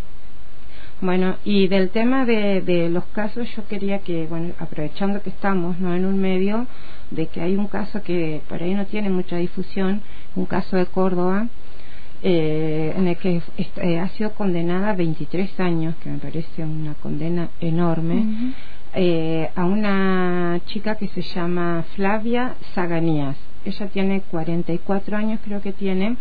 Bueno, 1.01 1.35
y 1.43 1.67
del 1.67 1.89
tema 1.89 2.25
de, 2.25 2.61
de 2.61 2.89
los 2.89 3.05
casos, 3.05 3.47
yo 3.55 3.67
quería 3.67 3.99
que, 3.99 4.27
bueno, 4.27 4.53
aprovechando 4.59 5.21
que 5.21 5.29
estamos 5.29 5.79
¿no? 5.79 5.93
en 5.93 6.05
un 6.05 6.19
medio, 6.19 6.67
de 7.11 7.27
que 7.27 7.41
hay 7.41 7.55
un 7.55 7.67
caso 7.67 8.01
que 8.01 8.41
por 8.47 8.63
ahí 8.63 8.73
no 8.73 8.85
tiene 8.85 9.09
mucha 9.09 9.37
difusión, 9.37 10.01
un 10.35 10.45
caso 10.45 10.77
de 10.77 10.85
Córdoba, 10.85 11.47
eh, 12.23 12.93
en 12.95 13.07
el 13.07 13.17
que 13.17 13.41
eh, 13.57 13.99
ha 13.99 14.09
sido 14.09 14.33
condenada 14.33 14.91
a 14.91 14.95
23 14.95 15.59
años, 15.59 15.95
que 16.01 16.09
me 16.09 16.17
parece 16.17 16.63
una 16.63 16.93
condena 16.95 17.49
enorme, 17.59 18.53
eh, 18.93 19.49
a 19.55 19.65
una 19.65 20.59
chica 20.65 20.95
que 20.95 21.07
se 21.09 21.21
llama 21.21 21.83
Flavia 21.95 22.55
Zaganías. 22.73 23.35
Ella 23.65 23.87
tiene 23.87 24.21
44 24.21 25.17
años, 25.17 25.39
creo 25.43 25.61
que 25.61 25.73
tiene. 25.73 26.15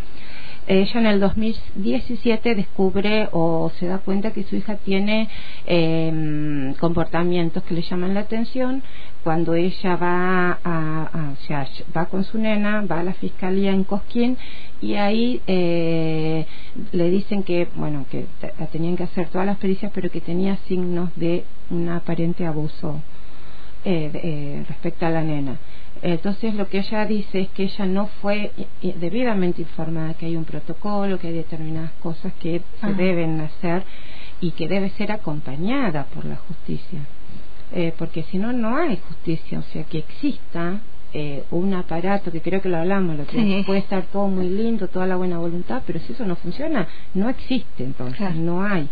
Ella 0.66 1.00
en 1.00 1.06
el 1.06 1.20
2017 1.20 2.54
descubre 2.54 3.28
o 3.32 3.70
se 3.78 3.86
da 3.86 3.98
cuenta 3.98 4.32
que 4.32 4.44
su 4.44 4.56
hija 4.56 4.76
tiene 4.76 5.28
eh, 5.66 6.74
comportamientos 6.80 7.62
que 7.64 7.74
le 7.74 7.82
llaman 7.82 8.14
la 8.14 8.20
atención. 8.20 8.82
Cuando 9.22 9.54
ella 9.54 9.96
va, 9.96 10.58
a, 10.64 11.32
o 11.32 11.46
sea, 11.46 11.66
va 11.96 12.06
con 12.06 12.24
su 12.24 12.38
nena, 12.38 12.82
va 12.82 13.00
a 13.00 13.04
la 13.04 13.14
fiscalía 13.14 13.72
en 13.72 13.84
Cosquín 13.84 14.36
y 14.80 14.94
ahí 14.94 15.40
eh, 15.46 16.46
le 16.92 17.10
dicen 17.10 17.42
que, 17.42 17.68
bueno, 17.74 18.06
que 18.10 18.26
tenían 18.72 18.96
que 18.96 19.04
hacer 19.04 19.28
todas 19.28 19.46
las 19.46 19.58
pericias, 19.58 19.92
pero 19.94 20.10
que 20.10 20.20
tenía 20.20 20.56
signos 20.68 21.10
de 21.16 21.44
un 21.70 21.88
aparente 21.88 22.46
abuso 22.46 23.00
eh, 23.86 24.10
eh, 24.14 24.64
respecto 24.66 25.04
a 25.04 25.10
la 25.10 25.22
nena. 25.22 25.58
Entonces 26.02 26.54
lo 26.54 26.68
que 26.68 26.78
ella 26.78 27.06
dice 27.06 27.40
es 27.40 27.48
que 27.50 27.64
ella 27.64 27.86
no 27.86 28.08
fue 28.20 28.52
debidamente 28.82 29.62
informada 29.62 30.14
que 30.14 30.26
hay 30.26 30.36
un 30.36 30.44
protocolo, 30.44 31.18
que 31.18 31.28
hay 31.28 31.34
determinadas 31.34 31.92
cosas 32.02 32.32
que 32.40 32.62
se 32.80 32.92
deben 32.94 33.40
hacer 33.40 33.84
y 34.40 34.50
que 34.52 34.68
debe 34.68 34.90
ser 34.90 35.12
acompañada 35.12 36.04
por 36.14 36.24
la 36.26 36.36
justicia. 36.36 37.00
Eh, 37.72 37.92
porque 37.96 38.22
si 38.24 38.38
no, 38.38 38.52
no 38.52 38.76
hay 38.76 38.98
justicia. 39.08 39.58
O 39.58 39.62
sea, 39.62 39.84
que 39.84 39.98
exista 39.98 40.80
eh, 41.16 41.44
un 41.52 41.72
aparato, 41.74 42.30
que 42.32 42.40
creo 42.40 42.60
que 42.60 42.68
lo 42.68 42.76
hablamos, 42.76 43.16
lo 43.16 43.24
que 43.26 43.36
Sí. 43.38 43.62
puede 43.64 43.78
estar 43.78 44.02
todo 44.06 44.26
muy 44.28 44.48
lindo, 44.48 44.88
toda 44.88 45.06
la 45.06 45.16
buena 45.16 45.38
voluntad, 45.38 45.82
pero 45.86 46.00
si 46.00 46.12
eso 46.12 46.26
no 46.26 46.34
funciona, 46.36 46.88
no 47.14 47.28
existe 47.28 47.84
entonces, 47.84 48.16
Claro. 48.18 48.34
no 48.34 48.64
hay. 48.64 48.88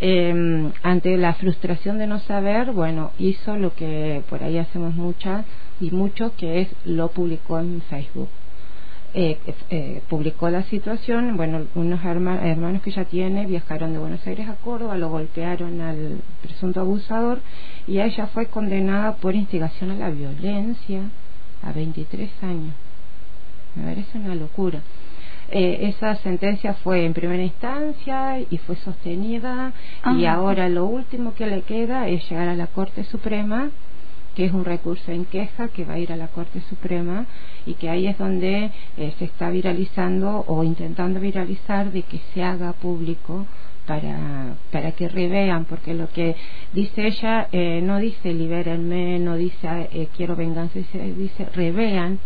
Eh, 0.00 0.70
ante 0.82 1.16
la 1.18 1.34
frustración 1.34 1.98
de 1.98 2.06
no 2.06 2.20
saber, 2.20 2.72
bueno, 2.72 3.10
hizo 3.18 3.56
lo 3.56 3.74
que 3.74 4.22
por 4.30 4.42
ahí 4.42 4.56
hacemos 4.58 4.94
muchas 4.94 5.44
y 5.80 5.90
mucho, 5.90 6.34
que 6.36 6.60
es 6.62 6.68
lo 6.84 7.08
publicó 7.08 7.58
en 7.58 7.82
Facebook. 7.82 8.28
Eh, 9.12 9.38
eh, 9.70 10.02
publicó 10.08 10.48
la 10.50 10.62
situación, 10.64 11.36
bueno, 11.36 11.66
unos 11.74 12.00
herma- 12.04 12.40
hermanos 12.44 12.80
que 12.80 12.90
ella 12.90 13.04
tiene 13.04 13.44
viajaron 13.44 13.92
de 13.92 13.98
Buenos 13.98 14.24
Aires 14.26 14.48
a 14.48 14.54
Córdoba, 14.54 14.96
lo 14.96 15.10
golpearon 15.10 15.80
al 15.80 16.20
presunto 16.42 16.80
abusador 16.80 17.40
y 17.88 17.98
ella 18.00 18.28
fue 18.28 18.46
condenada 18.46 19.16
por 19.16 19.34
instigación 19.34 19.90
a 19.90 19.96
la 19.96 20.10
violencia 20.10 21.00
a 21.62 21.72
23 21.72 22.30
años. 22.42 22.72
Me 23.74 23.82
parece 23.84 24.16
una 24.18 24.34
locura. 24.36 24.80
Eh, 25.52 25.88
esa 25.88 26.14
sentencia 26.16 26.74
fue 26.74 27.04
en 27.04 27.12
primera 27.12 27.42
instancia 27.42 28.38
y 28.38 28.58
fue 28.58 28.76
sostenida 28.76 29.72
y 30.16 30.24
Ah. 30.24 30.34
ahora 30.34 30.68
lo 30.68 30.86
último 30.86 31.34
que 31.34 31.46
le 31.46 31.62
queda 31.62 32.08
es 32.08 32.28
llegar 32.30 32.48
a 32.48 32.54
la 32.54 32.68
Corte 32.68 33.02
Suprema 33.04 33.70
que 34.34 34.44
es 34.44 34.52
un 34.52 34.64
recurso 34.64 35.10
en 35.10 35.24
queja 35.24 35.68
que 35.68 35.84
va 35.84 35.94
a 35.94 35.98
ir 35.98 36.12
a 36.12 36.16
la 36.16 36.28
Corte 36.28 36.60
Suprema 36.68 37.26
y 37.66 37.74
que 37.74 37.90
ahí 37.90 38.06
es 38.06 38.16
donde 38.16 38.70
eh, 38.96 39.12
se 39.18 39.24
está 39.24 39.50
viralizando 39.50 40.44
o 40.46 40.62
intentando 40.62 41.18
viralizar 41.18 41.90
de 41.90 42.02
que 42.02 42.20
se 42.32 42.42
haga 42.42 42.72
público 42.72 43.46
para, 43.86 44.54
para 44.70 44.92
que 44.92 45.08
revean, 45.08 45.64
porque 45.64 45.94
lo 45.94 46.08
que 46.10 46.36
dice 46.72 47.08
ella 47.08 47.48
eh, 47.50 47.80
no 47.82 47.98
dice 47.98 48.32
libérenme, 48.32 49.18
no 49.18 49.34
dice 49.34 49.88
eh, 49.92 50.06
quiero 50.16 50.36
venganza, 50.36 50.78
dice, 50.78 51.12
dice 51.14 51.46
revean 51.52 52.20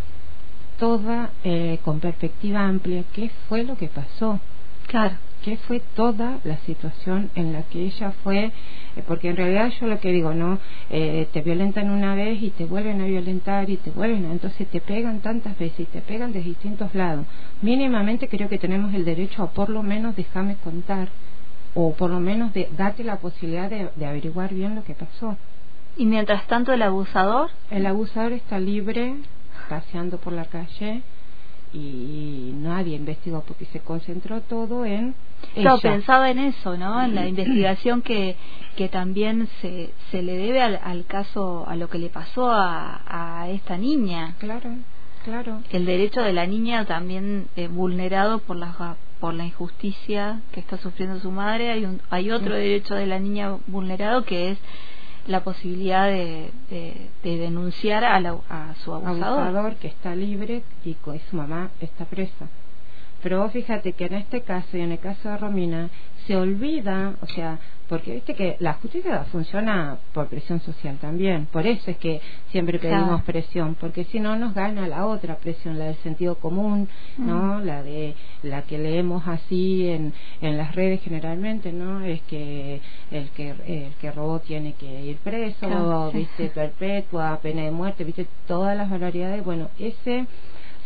toda 0.77 1.31
eh, 1.43 1.79
con 1.83 1.99
perspectiva 1.99 2.65
amplia 2.65 3.03
qué 3.13 3.29
fue 3.47 3.63
lo 3.63 3.75
que 3.77 3.87
pasó 3.87 4.39
Claro. 4.87 5.15
qué 5.43 5.57
fue 5.57 5.81
toda 5.95 6.39
la 6.43 6.57
situación 6.59 7.29
en 7.35 7.53
la 7.53 7.61
que 7.63 7.83
ella 7.85 8.11
fue, 8.23 8.45
eh, 8.45 9.03
porque 9.07 9.29
en 9.29 9.37
realidad 9.37 9.71
yo 9.79 9.87
lo 9.87 9.99
que 9.99 10.11
digo, 10.11 10.33
¿no? 10.33 10.59
Eh, 10.89 11.27
te 11.33 11.41
violentan 11.41 11.89
una 11.89 12.15
vez 12.15 12.41
y 12.41 12.49
te 12.49 12.65
vuelven 12.65 13.01
a 13.01 13.05
violentar 13.05 13.69
y 13.69 13.77
te 13.77 13.91
vuelven 13.91 14.25
a, 14.25 14.31
entonces 14.31 14.67
te 14.67 14.81
pegan 14.81 15.19
tantas 15.21 15.57
veces 15.57 15.81
y 15.81 15.85
te 15.85 16.01
pegan 16.01 16.33
de 16.33 16.41
distintos 16.41 16.93
lados. 16.95 17.25
Mínimamente 17.61 18.27
creo 18.27 18.49
que 18.49 18.57
tenemos 18.57 18.93
el 18.93 19.05
derecho 19.05 19.43
a 19.43 19.51
por 19.51 19.69
lo 19.69 19.83
menos 19.83 20.15
déjame 20.15 20.55
contar 20.63 21.09
o 21.73 21.93
por 21.93 22.09
lo 22.09 22.19
menos 22.19 22.53
de, 22.53 22.69
date 22.77 23.03
la 23.03 23.17
posibilidad 23.17 23.69
de, 23.69 23.89
de 23.95 24.05
averiguar 24.05 24.53
bien 24.53 24.75
lo 24.75 24.83
que 24.83 24.93
pasó. 24.93 25.37
Y 25.97 26.05
mientras 26.05 26.45
tanto 26.47 26.73
el 26.73 26.81
abusador, 26.81 27.49
El 27.69 27.85
abusador 27.85 28.33
está 28.33 28.59
libre, 28.59 29.15
paseando 29.69 30.17
por 30.17 30.33
la 30.33 30.45
calle 30.45 31.01
y 31.73 32.51
nadie 32.55 32.95
investigó 32.95 33.43
porque 33.45 33.65
se 33.65 33.79
concentró 33.81 34.39
todo 34.41 34.85
en 34.85 35.13
ella. 35.55 35.77
pensaba 35.81 36.29
en 36.31 36.39
eso, 36.39 36.77
¿no? 36.77 37.03
En 37.03 37.15
la 37.15 37.27
investigación 37.27 38.01
que, 38.01 38.35
que 38.77 38.87
también 38.87 39.47
se, 39.61 39.91
se 40.09 40.21
le 40.21 40.37
debe 40.37 40.61
al, 40.61 40.79
al 40.81 41.05
caso, 41.05 41.65
a 41.67 41.75
lo 41.75 41.89
que 41.89 41.97
le 41.99 42.09
pasó 42.09 42.49
a, 42.49 43.01
a 43.41 43.49
esta 43.49 43.77
niña. 43.77 44.35
Claro, 44.39 44.69
claro. 45.25 45.61
El 45.71 45.85
derecho 45.85 46.21
de 46.21 46.31
la 46.33 46.45
niña 46.47 46.85
también 46.85 47.47
eh, 47.57 47.67
vulnerado 47.67 48.39
por 48.39 48.55
la, 48.55 48.95
por 49.19 49.33
la 49.33 49.45
injusticia 49.45 50.41
que 50.53 50.61
está 50.61 50.77
sufriendo 50.77 51.19
su 51.19 51.29
madre. 51.31 51.71
Hay, 51.71 51.83
un, 51.85 51.99
hay 52.09 52.31
otro 52.31 52.51
Mm. 52.55 52.59
derecho 52.59 52.95
de 52.95 53.05
la 53.05 53.19
niña 53.19 53.57
vulnerado 53.67 54.23
que 54.23 54.51
es 54.51 54.57
la 55.27 55.43
posibilidad 55.43 56.05
de, 56.07 56.51
de, 56.69 57.09
de 57.23 57.37
denunciar 57.37 58.03
a, 58.03 58.19
la- 58.19 58.37
a 58.49 58.75
su 58.83 58.93
abusador. 58.93 59.39
abusador 59.47 59.75
que 59.75 59.87
está 59.87 60.15
libre 60.15 60.63
y 60.83 60.95
su 61.29 61.35
mamá 61.35 61.69
está 61.79 62.05
presa. 62.05 62.47
Pero 63.25 63.41
vos 63.41 63.51
fíjate 63.51 63.93
que 63.93 64.05
en 64.05 64.13
este 64.13 64.41
caso 64.41 64.77
y 64.77 64.81
en 64.81 64.91
el 64.91 64.99
caso 64.99 65.27
de 65.29 65.37
Romina 65.37 65.89
se 66.27 66.35
olvida, 66.35 67.15
o 67.21 67.25
sea, 67.25 67.57
porque 67.89 68.13
viste 68.13 68.35
que 68.35 68.55
la 68.59 68.73
justicia 68.73 69.23
funciona 69.31 69.97
por 70.13 70.27
presión 70.27 70.61
social 70.61 70.99
también, 71.01 71.47
por 71.47 71.65
eso 71.65 71.89
es 71.89 71.97
que 71.97 72.21
siempre 72.51 72.77
pedimos 72.77 73.23
presión, 73.23 73.77
porque 73.79 74.03
si 74.03 74.19
no 74.19 74.35
nos 74.35 74.53
gana 74.53 74.87
la 74.87 75.07
otra 75.07 75.37
presión, 75.37 75.79
la 75.79 75.85
del 75.85 75.95
sentido 76.03 76.35
común, 76.35 76.87
¿no? 77.17 77.61
La 77.61 77.81
de 77.81 78.13
la 78.43 78.61
que 78.61 78.77
leemos 78.77 79.27
así 79.27 79.87
en, 79.87 80.13
en 80.41 80.55
las 80.55 80.75
redes 80.75 81.01
generalmente, 81.01 81.73
¿no? 81.73 82.05
Es 82.05 82.21
que 82.29 82.79
el 83.09 83.29
que 83.31 83.49
el 83.65 83.93
que 83.99 84.11
robó 84.11 84.39
tiene 84.39 84.73
que 84.73 85.01
ir 85.03 85.17
preso, 85.17 85.65
Claro, 85.65 86.11
viste, 86.11 86.49
perpetua, 86.53 87.39
pena 87.41 87.63
de 87.63 87.71
muerte, 87.71 88.03
viste, 88.03 88.27
todas 88.45 88.77
las 88.77 88.87
barbaridades, 88.87 89.43
bueno, 89.43 89.71
ese 89.79 90.27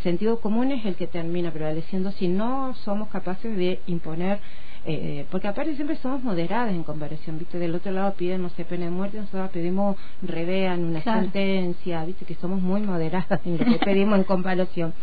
sentido 0.02 0.40
común 0.40 0.72
es 0.72 0.84
el 0.84 0.96
que 0.96 1.06
termina 1.06 1.50
prevaleciendo 1.52 2.10
si 2.12 2.28
no 2.28 2.74
somos 2.74 3.08
capaces 3.08 3.56
de 3.56 3.80
imponer 3.86 4.40
eh, 4.86 5.26
porque 5.30 5.46
aparte 5.46 5.74
siempre 5.76 5.96
somos 5.96 6.22
moderadas 6.24 6.72
en 6.72 6.84
comparación, 6.84 7.38
¿viste? 7.38 7.58
Del 7.58 7.74
otro 7.74 7.92
lado 7.92 8.14
piden, 8.14 8.40
no 8.40 8.48
sé, 8.48 8.64
pena 8.64 8.86
de 8.86 8.90
muerte, 8.90 9.18
nosotros 9.18 9.50
pedimos 9.50 9.96
revean 10.22 10.82
una 10.84 11.02
Claro. 11.02 11.20
sentencia, 11.20 12.02
¿viste? 12.06 12.24
Que 12.24 12.34
somos 12.36 12.62
muy 12.62 12.80
moderadas 12.80 13.40
en 13.44 13.58
lo 13.58 13.64
que 13.66 13.78
pedimos 13.84 14.16
en 14.18 14.24
comparación. 14.24 14.94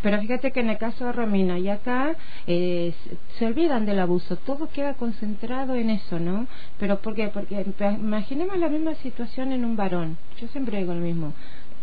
Pero 0.00 0.20
fíjate 0.20 0.52
que 0.52 0.60
en 0.60 0.70
el 0.70 0.78
caso 0.78 1.06
de 1.06 1.12
Romina 1.12 1.58
y 1.58 1.68
acá 1.68 2.14
eh, 2.46 2.94
se- 3.38 3.46
olvidan 3.46 3.84
del 3.84 3.98
abuso, 3.98 4.36
todo 4.36 4.68
queda 4.68 4.94
concentrado 4.94 5.74
en 5.74 5.90
eso, 5.90 6.20
¿no? 6.20 6.46
Pero 6.78 7.00
¿por 7.00 7.16
qué? 7.16 7.26
Porque 7.28 7.64
imaginemos 7.98 8.56
la 8.58 8.68
misma 8.68 8.94
situación 8.96 9.50
en 9.50 9.64
un 9.64 9.74
varón, 9.74 10.18
yo 10.40 10.46
siempre 10.48 10.78
digo 10.78 10.94
lo 10.94 11.00
mismo, 11.00 11.32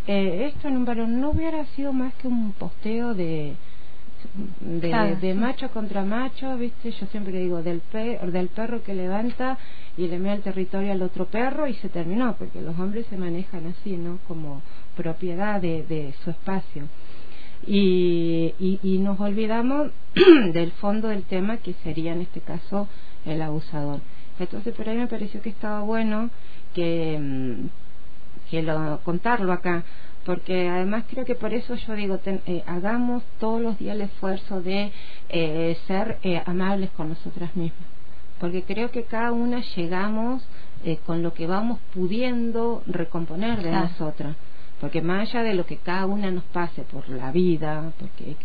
eh, 0.08 0.52
esto 0.54 0.68
en 0.68 0.78
un 0.78 0.86
varón 0.86 1.20
no 1.22 1.30
hubiera 1.32 1.66
sido 1.76 1.94
más 1.94 2.14
que 2.16 2.28
un 2.28 2.54
posteo 2.54 3.14
de 3.14 3.56
de, 4.62 4.90
Claro, 4.90 5.16
de 5.18 5.34
sí. 5.34 5.38
macho 5.40 5.70
contra 5.72 6.04
macho, 6.04 6.58
¿viste? 6.58 6.92
Yo 6.92 7.06
siempre 7.08 7.38
digo 7.40 7.62
del, 7.62 7.82
pe- 7.82 8.20
del 8.32 8.48
perro 8.48 8.82
que 8.82 8.94
levanta 8.94 9.58
y 9.98 10.08
le 10.08 10.18
mea 10.18 10.34
el 10.34 10.42
territorio 10.42 10.94
al 10.94 11.02
otro 11.02 11.26
perro 11.26 11.68
y 11.68 11.74
se 11.76 11.90
terminó, 11.90 12.34
porque 12.38 12.62
los 12.62 12.78
hombres 12.80 13.06
se 13.10 13.18
manejan 13.18 13.68
así, 13.68 13.98
¿no? 13.98 14.20
Como 14.28 14.62
propiedad 14.96 15.62
de, 15.62 15.84
de 15.84 16.14
su 16.24 16.30
espacio. 16.30 16.88
Y, 17.68 18.54
y, 18.60 18.80
y 18.82 18.98
nos 19.00 19.20
olvidamos 19.20 19.92
del 20.54 20.72
fondo 20.72 21.10
del 21.10 21.24
tema 21.24 21.58
que 21.58 21.74
sería 21.84 22.14
en 22.14 22.22
este 22.22 22.40
caso 22.42 22.88
el 23.26 23.42
abusador. 23.42 24.00
Entonces 24.40 24.74
por 24.74 24.88
ahí 24.90 24.98
me 24.98 25.08
pareció 25.08 25.42
que 25.42 25.50
estaba 25.50 25.82
bueno 25.82 26.30
que, 26.74 27.20
lo, 28.62 29.00
contarlo 29.04 29.52
acá, 29.54 29.84
porque 30.26 30.70
además 30.70 31.04
creo 31.10 31.26
que 31.26 31.36
por 31.36 31.54
eso 31.54 31.76
yo 31.76 31.94
digo, 31.96 32.18
ten- 32.20 32.42
eh, 32.46 32.64
hagamos 32.68 33.24
todos 33.40 33.62
los 33.62 33.78
días 33.80 33.96
el 33.96 34.02
esfuerzo 34.04 34.62
de 34.62 34.92
eh, 35.30 35.78
ser 35.88 36.18
eh, 36.24 36.42
amables 36.46 36.90
con 36.92 37.10
nosotras 37.10 37.56
mismas, 37.56 37.88
porque 38.40 38.64
creo 38.64 38.92
que 38.92 39.04
cada 39.04 39.32
una 39.32 39.62
llegamos 39.76 40.48
eh, 40.86 40.98
con 41.06 41.24
lo 41.24 41.34
que 41.34 41.48
vamos 41.48 41.80
pudiendo 41.94 42.84
recomponer 42.88 43.62
de 43.64 43.70
Claro. 43.70 43.88
nosotras, 43.90 44.36
porque 44.80 45.02
más 45.02 45.30
allá 45.30 45.44
de 45.44 45.54
lo 45.54 45.66
que 45.66 45.78
cada 45.78 46.06
una 46.06 46.30
nos 46.32 46.44
pase 46.46 46.84
por 46.84 47.08
la 47.10 47.32
vida, 47.32 47.92
porque 48.00 48.36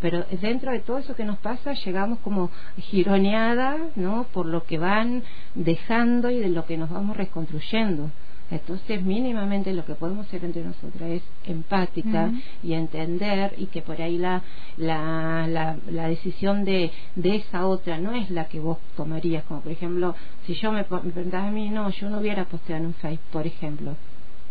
pero 0.00 0.24
dentro 0.40 0.70
de 0.70 0.78
todo 0.78 0.98
eso 0.98 1.16
que 1.16 1.24
nos 1.24 1.38
pasa 1.38 1.72
llegamos 1.72 2.20
como 2.20 2.52
gironeadas 2.76 3.80
no 3.96 4.26
por 4.32 4.46
lo 4.46 4.62
que 4.64 4.78
van 4.78 5.24
dejando 5.56 6.30
y 6.30 6.38
de 6.38 6.50
lo 6.50 6.66
que 6.66 6.76
nos 6.76 6.88
vamos 6.90 7.16
reconstruyendo 7.16 8.10
entonces 8.50 9.02
mínimamente 9.02 9.72
lo 9.74 9.84
que 9.84 9.94
podemos 9.94 10.26
hacer 10.26 10.44
entre 10.44 10.64
nosotras 10.64 11.10
es 11.10 11.22
empática 11.44 12.32
y 12.62 12.72
entender 12.72 13.54
y 13.58 13.66
que 13.66 13.82
por 13.82 14.00
ahí 14.00 14.16
la 14.18 14.42
la, 14.76 15.46
la, 15.46 15.76
la 15.90 16.08
decisión 16.08 16.64
de, 16.64 16.90
de 17.14 17.36
esa 17.36 17.66
otra 17.66 17.98
no 17.98 18.12
es 18.12 18.30
la 18.30 18.46
que 18.48 18.60
vos 18.60 18.78
tomarías. 18.96 19.44
Como 19.44 19.60
por 19.60 19.72
ejemplo 19.72 20.14
si 20.46 20.54
yo 20.54 20.72
me, 20.72 20.78
me 20.78 21.12
preguntás 21.12 21.44
a 21.44 21.50
mí 21.50 21.68
no 21.68 21.90
yo 21.90 22.08
no 22.08 22.18
hubiera 22.18 22.44
posteado 22.44 22.82
en 22.82 22.86
un 22.88 22.94
Face 22.94 23.20
por 23.30 23.46
ejemplo. 23.46 23.96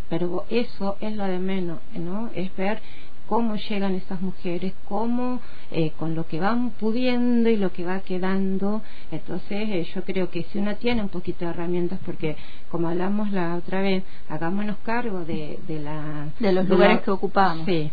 Pero 0.09 0.45
eso 0.49 0.95
es 1.01 1.17
lo 1.17 1.25
de 1.25 1.37
menos, 1.37 1.79
¿no? 1.93 2.29
Es 2.33 2.55
ver 2.55 2.79
cómo 3.27 3.55
llegan 3.55 3.95
esas 3.95 4.21
mujeres, 4.21 4.73
cómo 4.87 5.39
eh, 5.71 5.91
con 5.97 6.15
lo 6.15 6.25
que 6.27 6.39
van 6.39 6.71
pudiendo 6.71 7.49
y 7.49 7.57
lo 7.57 7.71
que 7.71 7.85
va 7.85 7.99
quedando. 7.99 8.81
Entonces 9.11 9.69
eh, 9.69 9.87
yo 9.93 10.03
creo 10.03 10.29
que 10.29 10.43
si 10.43 10.59
uno 10.59 10.75
tiene 10.75 11.01
un 11.01 11.09
poquito 11.09 11.45
de 11.45 11.51
herramientas, 11.51 11.99
porque 12.05 12.35
como 12.71 12.87
hablamos 12.87 13.31
la 13.31 13.55
otra 13.55 13.81
vez, 13.81 14.03
hagámonos 14.29 14.77
cargo 14.83 15.25
de, 15.25 15.59
de 15.67 15.79
la 15.79 16.27
De 16.39 16.51
los 16.51 16.67
lugares 16.67 17.01
que 17.01 17.11
ocupamos. 17.11 17.65
Sí. 17.65 17.91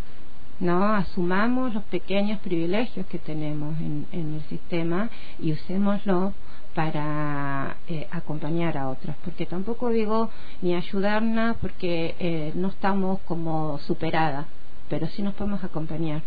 No, 0.60 0.94
asumamos 0.94 1.74
los 1.74 1.82
pequeños 1.84 2.38
privilegios 2.38 3.06
que 3.06 3.18
tenemos 3.18 3.76
en, 3.80 4.06
en 4.12 4.34
el 4.34 4.42
sistema 4.42 5.10
y 5.40 5.52
usémoslo 5.52 6.32
para 6.74 7.76
eh, 7.88 8.06
acompañar 8.10 8.76
a 8.76 8.88
otras, 8.88 9.16
porque 9.24 9.46
tampoco 9.46 9.90
digo 9.90 10.30
ni 10.60 10.74
ayudarnos 10.74 11.56
porque 11.58 12.14
eh, 12.18 12.52
no 12.54 12.68
estamos 12.68 13.20
como 13.20 13.78
superadas, 13.78 14.46
pero 14.88 15.06
sí 15.08 15.22
nos 15.22 15.34
podemos 15.34 15.62
acompañar. 15.64 16.22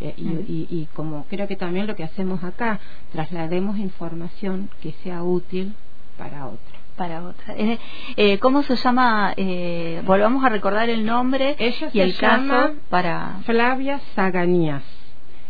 Eh, 0.00 0.14
y, 0.16 0.28
y- 0.28 0.66
y 0.70 0.86
como 0.94 1.24
creo 1.28 1.48
que 1.48 1.56
también 1.56 1.86
lo 1.86 1.96
que 1.96 2.04
hacemos 2.04 2.44
acá, 2.44 2.78
traslademos 3.12 3.76
información 3.78 4.70
que 4.80 4.92
sea 5.02 5.22
útil 5.22 5.74
para 6.16 6.46
otra. 6.46 6.78
para 6.96 7.24
otra. 7.24 7.54
Eh, 7.56 7.78
eh, 8.16 8.38
¿Cómo 8.38 8.62
se 8.62 8.76
llama? 8.76 9.32
Eh, 9.36 10.02
volvamos 10.06 10.44
a 10.44 10.48
recordar 10.50 10.88
el 10.90 11.04
nombre 11.06 11.56
Ella 11.58 11.88
y 11.92 12.00
el 12.00 12.16
caso 12.16 12.74
para... 12.90 13.40
Flavia 13.44 13.98
Zaganías. 14.14 14.82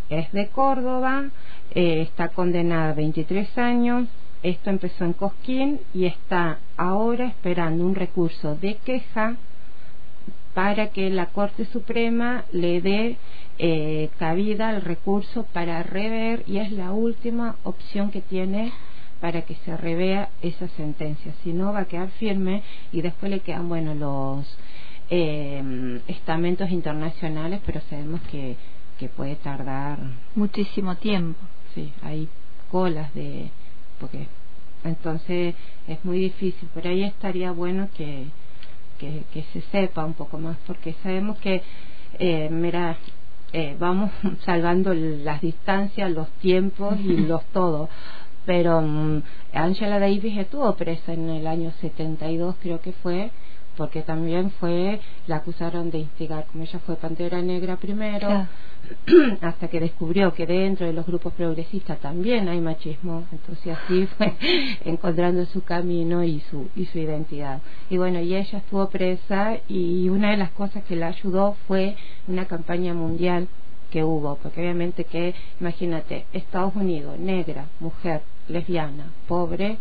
Es 0.09 0.31
de 0.33 0.49
Córdoba, 0.49 1.25
eh, 1.75 2.03
está 2.03 2.29
condenada 2.29 2.91
a 2.91 2.95
23 2.95 3.59
años. 3.59 4.09
Esto 4.43 4.71
empezó 4.71 5.05
en 5.05 5.13
Cosquín 5.13 5.81
y 5.93 6.07
está 6.07 6.59
ahora 6.77 7.27
esperando 7.27 7.85
un 7.85 7.95
recurso 7.95 8.55
de 8.55 8.77
queja 8.77 9.37
para 10.55 10.89
que 10.89 11.11
la 11.11 11.27
Corte 11.27 11.65
Suprema 11.67 12.45
le 12.53 12.81
dé 12.81 13.17
eh, 13.59 14.11
cabida 14.19 14.71
al 14.71 14.83
recurso 14.83 15.45
para 15.53 15.83
rever 15.83 16.43
y 16.47 16.59
es 16.59 16.73
la 16.73 16.93
última 16.93 17.57
opción 17.63 18.11
que 18.11 18.21
tiene 18.21 18.73
para 19.21 19.43
que 19.43 19.55
se 19.57 19.77
revea 19.77 20.31
esa 20.41 20.69
sentencia. 20.69 21.35
Si 21.43 21.53
no, 21.53 21.73
va 21.73 21.81
a 21.81 21.85
quedar 21.85 22.09
firme 22.13 22.63
y 22.91 23.03
después 23.03 23.31
le 23.31 23.41
quedan, 23.41 23.69
bueno, 23.69 23.95
los 23.95 24.59
eh, 25.11 26.01
estamentos 26.09 26.71
internacionales, 26.71 27.61
pero 27.67 27.81
sabemos 27.91 28.21
que, 28.31 28.57
que 28.99 29.09
puede 29.09 29.37
tardar, 29.37 29.99
Muchísimo 30.35 30.97
tiempo. 30.97 31.39
sí, 31.75 31.93
hay 32.03 32.29
colas 32.71 33.13
de. 33.15 33.51
porque 33.99 34.27
Entonces 34.85 35.55
es 35.87 36.05
muy 36.05 36.19
difícil, 36.19 36.69
por 36.73 36.87
ahí 36.87 37.03
estaría 37.03 37.53
bueno 37.53 37.89
que, 37.97 38.25
que, 39.01 39.25
que 39.33 39.43
se 39.53 39.63
sepa 39.73 40.05
un 40.05 40.15
poco 40.15 40.39
más, 40.39 40.57
porque 40.67 40.95
sabemos 41.03 41.39
que, 41.39 41.63
eh, 42.19 42.49
mira, 42.51 42.99
eh, 43.53 43.75
vamos 43.79 44.11
salvando 44.45 44.93
las 44.95 45.41
distancias, 45.41 46.11
los 46.11 46.29
tiempos 46.41 47.01
y 47.01 47.17
los 47.17 47.43
todo. 47.47 47.89
Pero 48.47 48.81
mm, 48.81 49.23
Angela 49.55 49.99
Davis 49.99 50.39
estuvo 50.39 50.75
presa 50.77 51.13
en 51.13 51.29
el 51.31 51.47
año 51.47 51.73
72, 51.81 52.57
creo 52.61 52.81
que 52.81 52.93
fue, 52.93 53.31
porque 53.81 54.03
también 54.03 54.51
fue, 54.61 55.01
la 55.27 55.37
acusaron 55.37 55.91
de 55.91 56.01
instigar, 56.01 56.45
como 56.53 56.65
ella 56.65 56.79
fue 56.81 56.97
Pantera 56.97 57.41
Negra 57.41 57.77
primero, 57.77 58.29
Claro. 58.29 58.47
hasta 59.41 59.69
que 59.69 59.81
descubrió 59.81 60.35
que 60.35 60.45
dentro 60.45 60.87
de 60.87 60.93
los 60.93 61.07
grupos 61.07 61.33
progresistas 61.33 61.99
también 61.99 62.51
hay 62.51 62.61
machismo, 62.61 63.25
entonces 63.33 63.79
así 63.79 64.07
fue 64.19 64.35
encontrando 64.85 65.47
su 65.47 65.63
camino 65.63 66.23
y 66.23 66.41
su 66.51 66.69
y 66.77 66.85
su 66.85 66.99
identidad. 66.99 67.63
Y 67.89 67.97
bueno, 67.97 68.21
y 68.21 68.35
ella 68.35 68.59
estuvo 68.59 68.87
presa 68.91 69.57
y 69.67 70.11
una 70.11 70.33
de 70.33 70.37
las 70.37 70.51
cosas 70.51 70.85
que 70.85 70.95
la 70.95 71.07
ayudó 71.07 71.57
fue 71.67 71.97
una 72.29 72.45
campaña 72.45 72.93
mundial 72.93 73.49
que 73.91 74.05
hubo, 74.05 74.37
porque 74.43 74.61
obviamente 74.61 75.05
que, 75.05 75.35
imagínate, 75.59 76.27
Estados 76.35 76.77
Unidos, 76.77 77.19
negra, 77.19 77.69
mujer, 77.81 78.21
lesbiana, 78.47 79.07
pobre, 79.27 79.79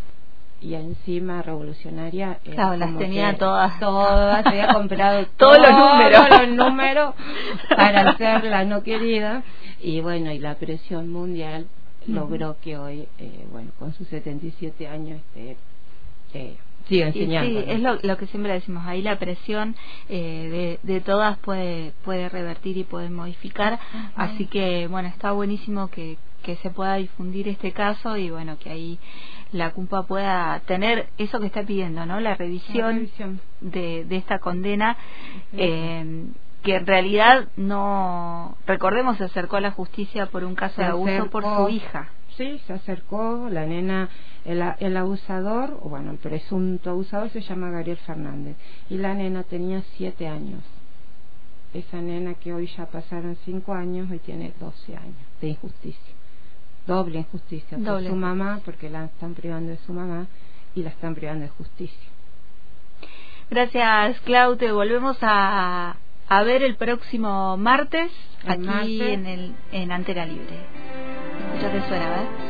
y 0.62 0.74
encima 0.76 1.42
revolucionaria. 1.42 2.40
era 2.44 2.56
Claro, 2.56 2.78
las 2.78 2.98
tenía 2.98 3.38
todas. 3.38 3.80
Todas, 3.80 4.46
había 4.46 4.68
comprado 4.74 5.26
Todos 5.38 5.58
los 5.60 5.72
números. 5.72 6.30
los 6.30 6.50
números 6.50 7.14
para 7.76 8.18
ser 8.18 8.44
la 8.46 8.66
no 8.66 8.84
querida. 8.84 9.44
Y 9.82 10.02
bueno, 10.02 10.32
y 10.32 10.40
la 10.40 10.56
presión 10.56 11.10
mundial 11.10 11.68
logró 12.08 12.58
que 12.62 12.78
hoy, 12.78 13.08
eh, 13.20 13.46
bueno, 13.52 13.72
con 13.78 13.94
sus 13.94 14.08
77 14.08 14.88
años, 14.88 15.22
este, 15.36 15.58
eh, 16.34 16.58
enseñando. 16.90 17.62
Sí, 17.62 17.66
¿no? 17.66 17.74
es 17.74 17.80
lo, 17.82 18.00
lo 18.02 18.18
que 18.18 18.28
siempre 18.28 18.54
decimos, 18.54 18.84
ahí 18.86 19.02
la 19.02 19.20
presión 19.20 19.76
eh, 20.10 20.78
de, 20.84 20.94
de 20.94 21.02
todas 21.02 21.38
puede, 21.38 21.94
puede 22.04 22.30
revertir 22.30 22.78
y 22.78 22.84
puede 22.84 23.10
modificar, 23.10 23.80
así 24.16 24.48
que 24.48 24.88
bueno, 24.88 25.08
está 25.10 25.32
buenísimo 25.32 25.90
que, 25.90 26.18
que 26.42 26.56
se 26.58 26.70
pueda 26.72 26.96
difundir 26.96 27.48
este 27.48 27.72
caso 27.74 28.18
y 28.18 28.32
bueno, 28.32 28.58
que 28.60 28.70
ahí 28.72 29.00
la 29.52 29.72
CUMPA 29.72 30.04
pueda 30.04 30.60
tener 30.66 31.08
eso 31.18 31.40
que 31.40 31.48
está 31.48 31.64
pidiendo, 31.64 32.06
¿no? 32.06 32.20
La 32.20 32.32
La 32.32 32.36
revisión 32.36 33.10
de, 33.62 34.06
de 34.06 34.16
esta 34.18 34.40
condena. 34.40 34.96
eh, 35.54 36.26
que 36.64 36.76
en 36.76 36.86
realidad 36.86 37.48
no 37.56 38.58
recordemos 38.68 39.18
se 39.18 39.24
acercó 39.24 39.56
a 39.56 39.62
la 39.62 39.72
justicia 39.72 40.26
por 40.26 40.44
un 40.44 40.56
caso 40.56 40.76
Se 40.76 40.82
de 40.82 40.88
abuso 40.90 41.30
por 41.30 41.44
su 41.44 41.70
hija 41.70 42.10
Sí, 42.36 42.60
se 42.68 42.74
acercó, 42.74 43.48
la 43.50 43.66
nena, 43.66 44.08
el, 44.46 44.62
el 44.80 44.96
abusador, 44.98 45.78
o 45.82 45.90
bueno, 45.90 46.12
el 46.12 46.18
presunto 46.18 46.92
abusador 46.92 47.30
se 47.32 47.42
llama 47.42 47.70
Gabriel 47.70 47.98
Fernández, 47.98 48.56
y 48.90 48.98
la 48.98 49.14
nena 49.14 49.44
tenía 49.44 49.82
siete 49.98 50.26
años. 50.28 50.62
Esa 51.74 52.02
nena 52.02 52.36
que 52.36 52.54
hoy 52.54 52.68
ya 52.78 52.86
pasaron 52.86 53.36
cinco 53.44 53.74
años, 53.74 54.10
hoy 54.10 54.20
tiene 54.20 54.54
12 54.58 54.96
años 54.96 55.16
de 55.42 55.50
injusticia. 55.50 56.14
Doble 56.90 57.20
injusticia 57.20 57.78
por 57.78 57.86
Doble 57.86 58.10
su 58.10 58.16
mamá, 58.16 58.60
porque 58.66 58.90
la 58.90 59.06
están 59.06 59.34
privando 59.36 59.70
de 59.72 59.78
su 59.86 59.94
mamá, 59.94 60.26
y 60.76 60.82
la 60.84 60.90
están 60.90 61.14
privando 61.16 61.44
de 61.44 61.50
justicia. 61.50 62.10
Gracias, 63.50 64.20
Clau. 64.22 64.56
Te 64.58 64.72
volvemos 64.72 65.18
a, 65.22 65.96
a 66.28 66.44
ver 66.44 66.64
el 66.64 66.76
próximo 66.76 67.58
martes 67.58 68.12
El 68.44 68.52
aquí 68.52 68.66
martes. 68.66 69.02
en 69.14 69.26
el 69.26 69.54
en 69.72 69.92
Antena 69.92 70.26
Libre. 70.26 70.58
Ya 71.62 71.72
te 71.72 71.88
suena, 71.88 72.10
¿verdad? 72.10 72.49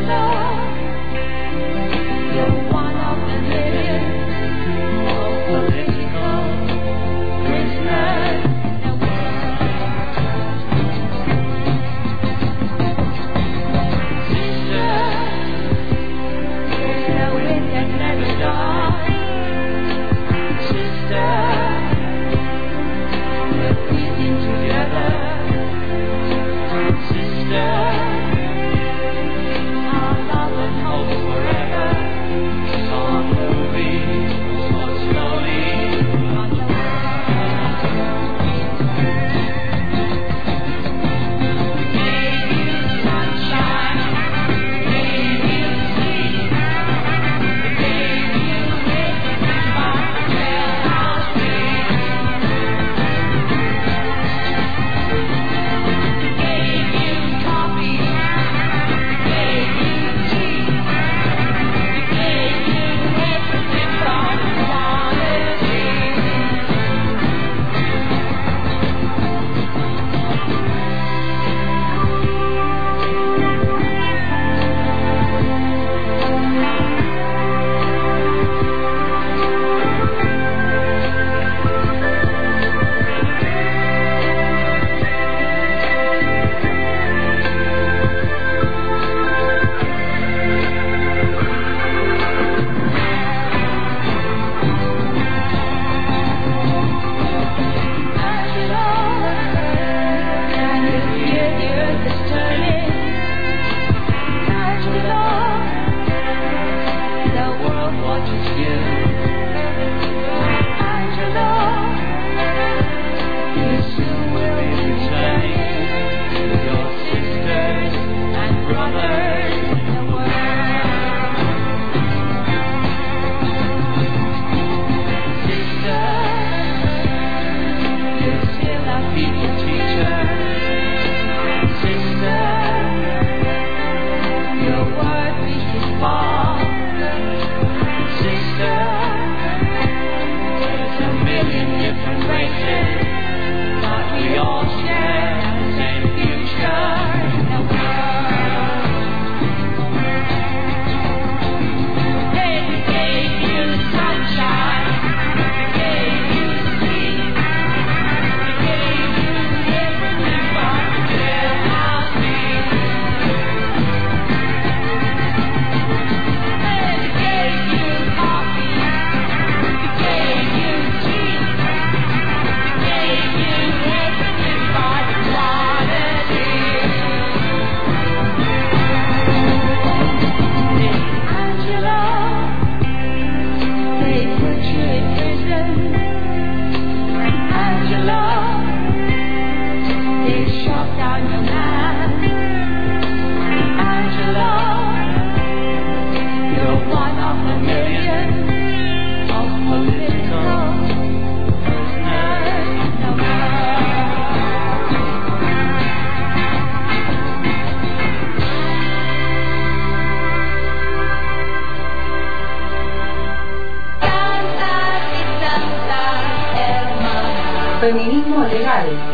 love. 0.00 0.67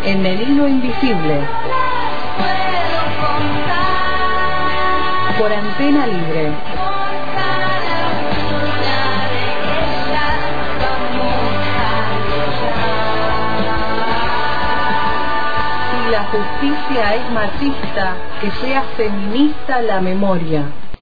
En 0.05 0.27
el 0.27 0.43
hilo 0.43 0.69
invisible. 0.69 1.41
Por 5.39 5.53
antena 5.53 6.07
libre. 6.07 6.53
Si 15.91 16.11
la 16.11 16.25
justicia 16.25 17.15
es 17.15 17.31
machista, 17.33 18.17
que 18.41 18.51
sea 18.51 18.83
feminista 18.97 19.81
la 19.81 20.01
memoria. 20.01 20.84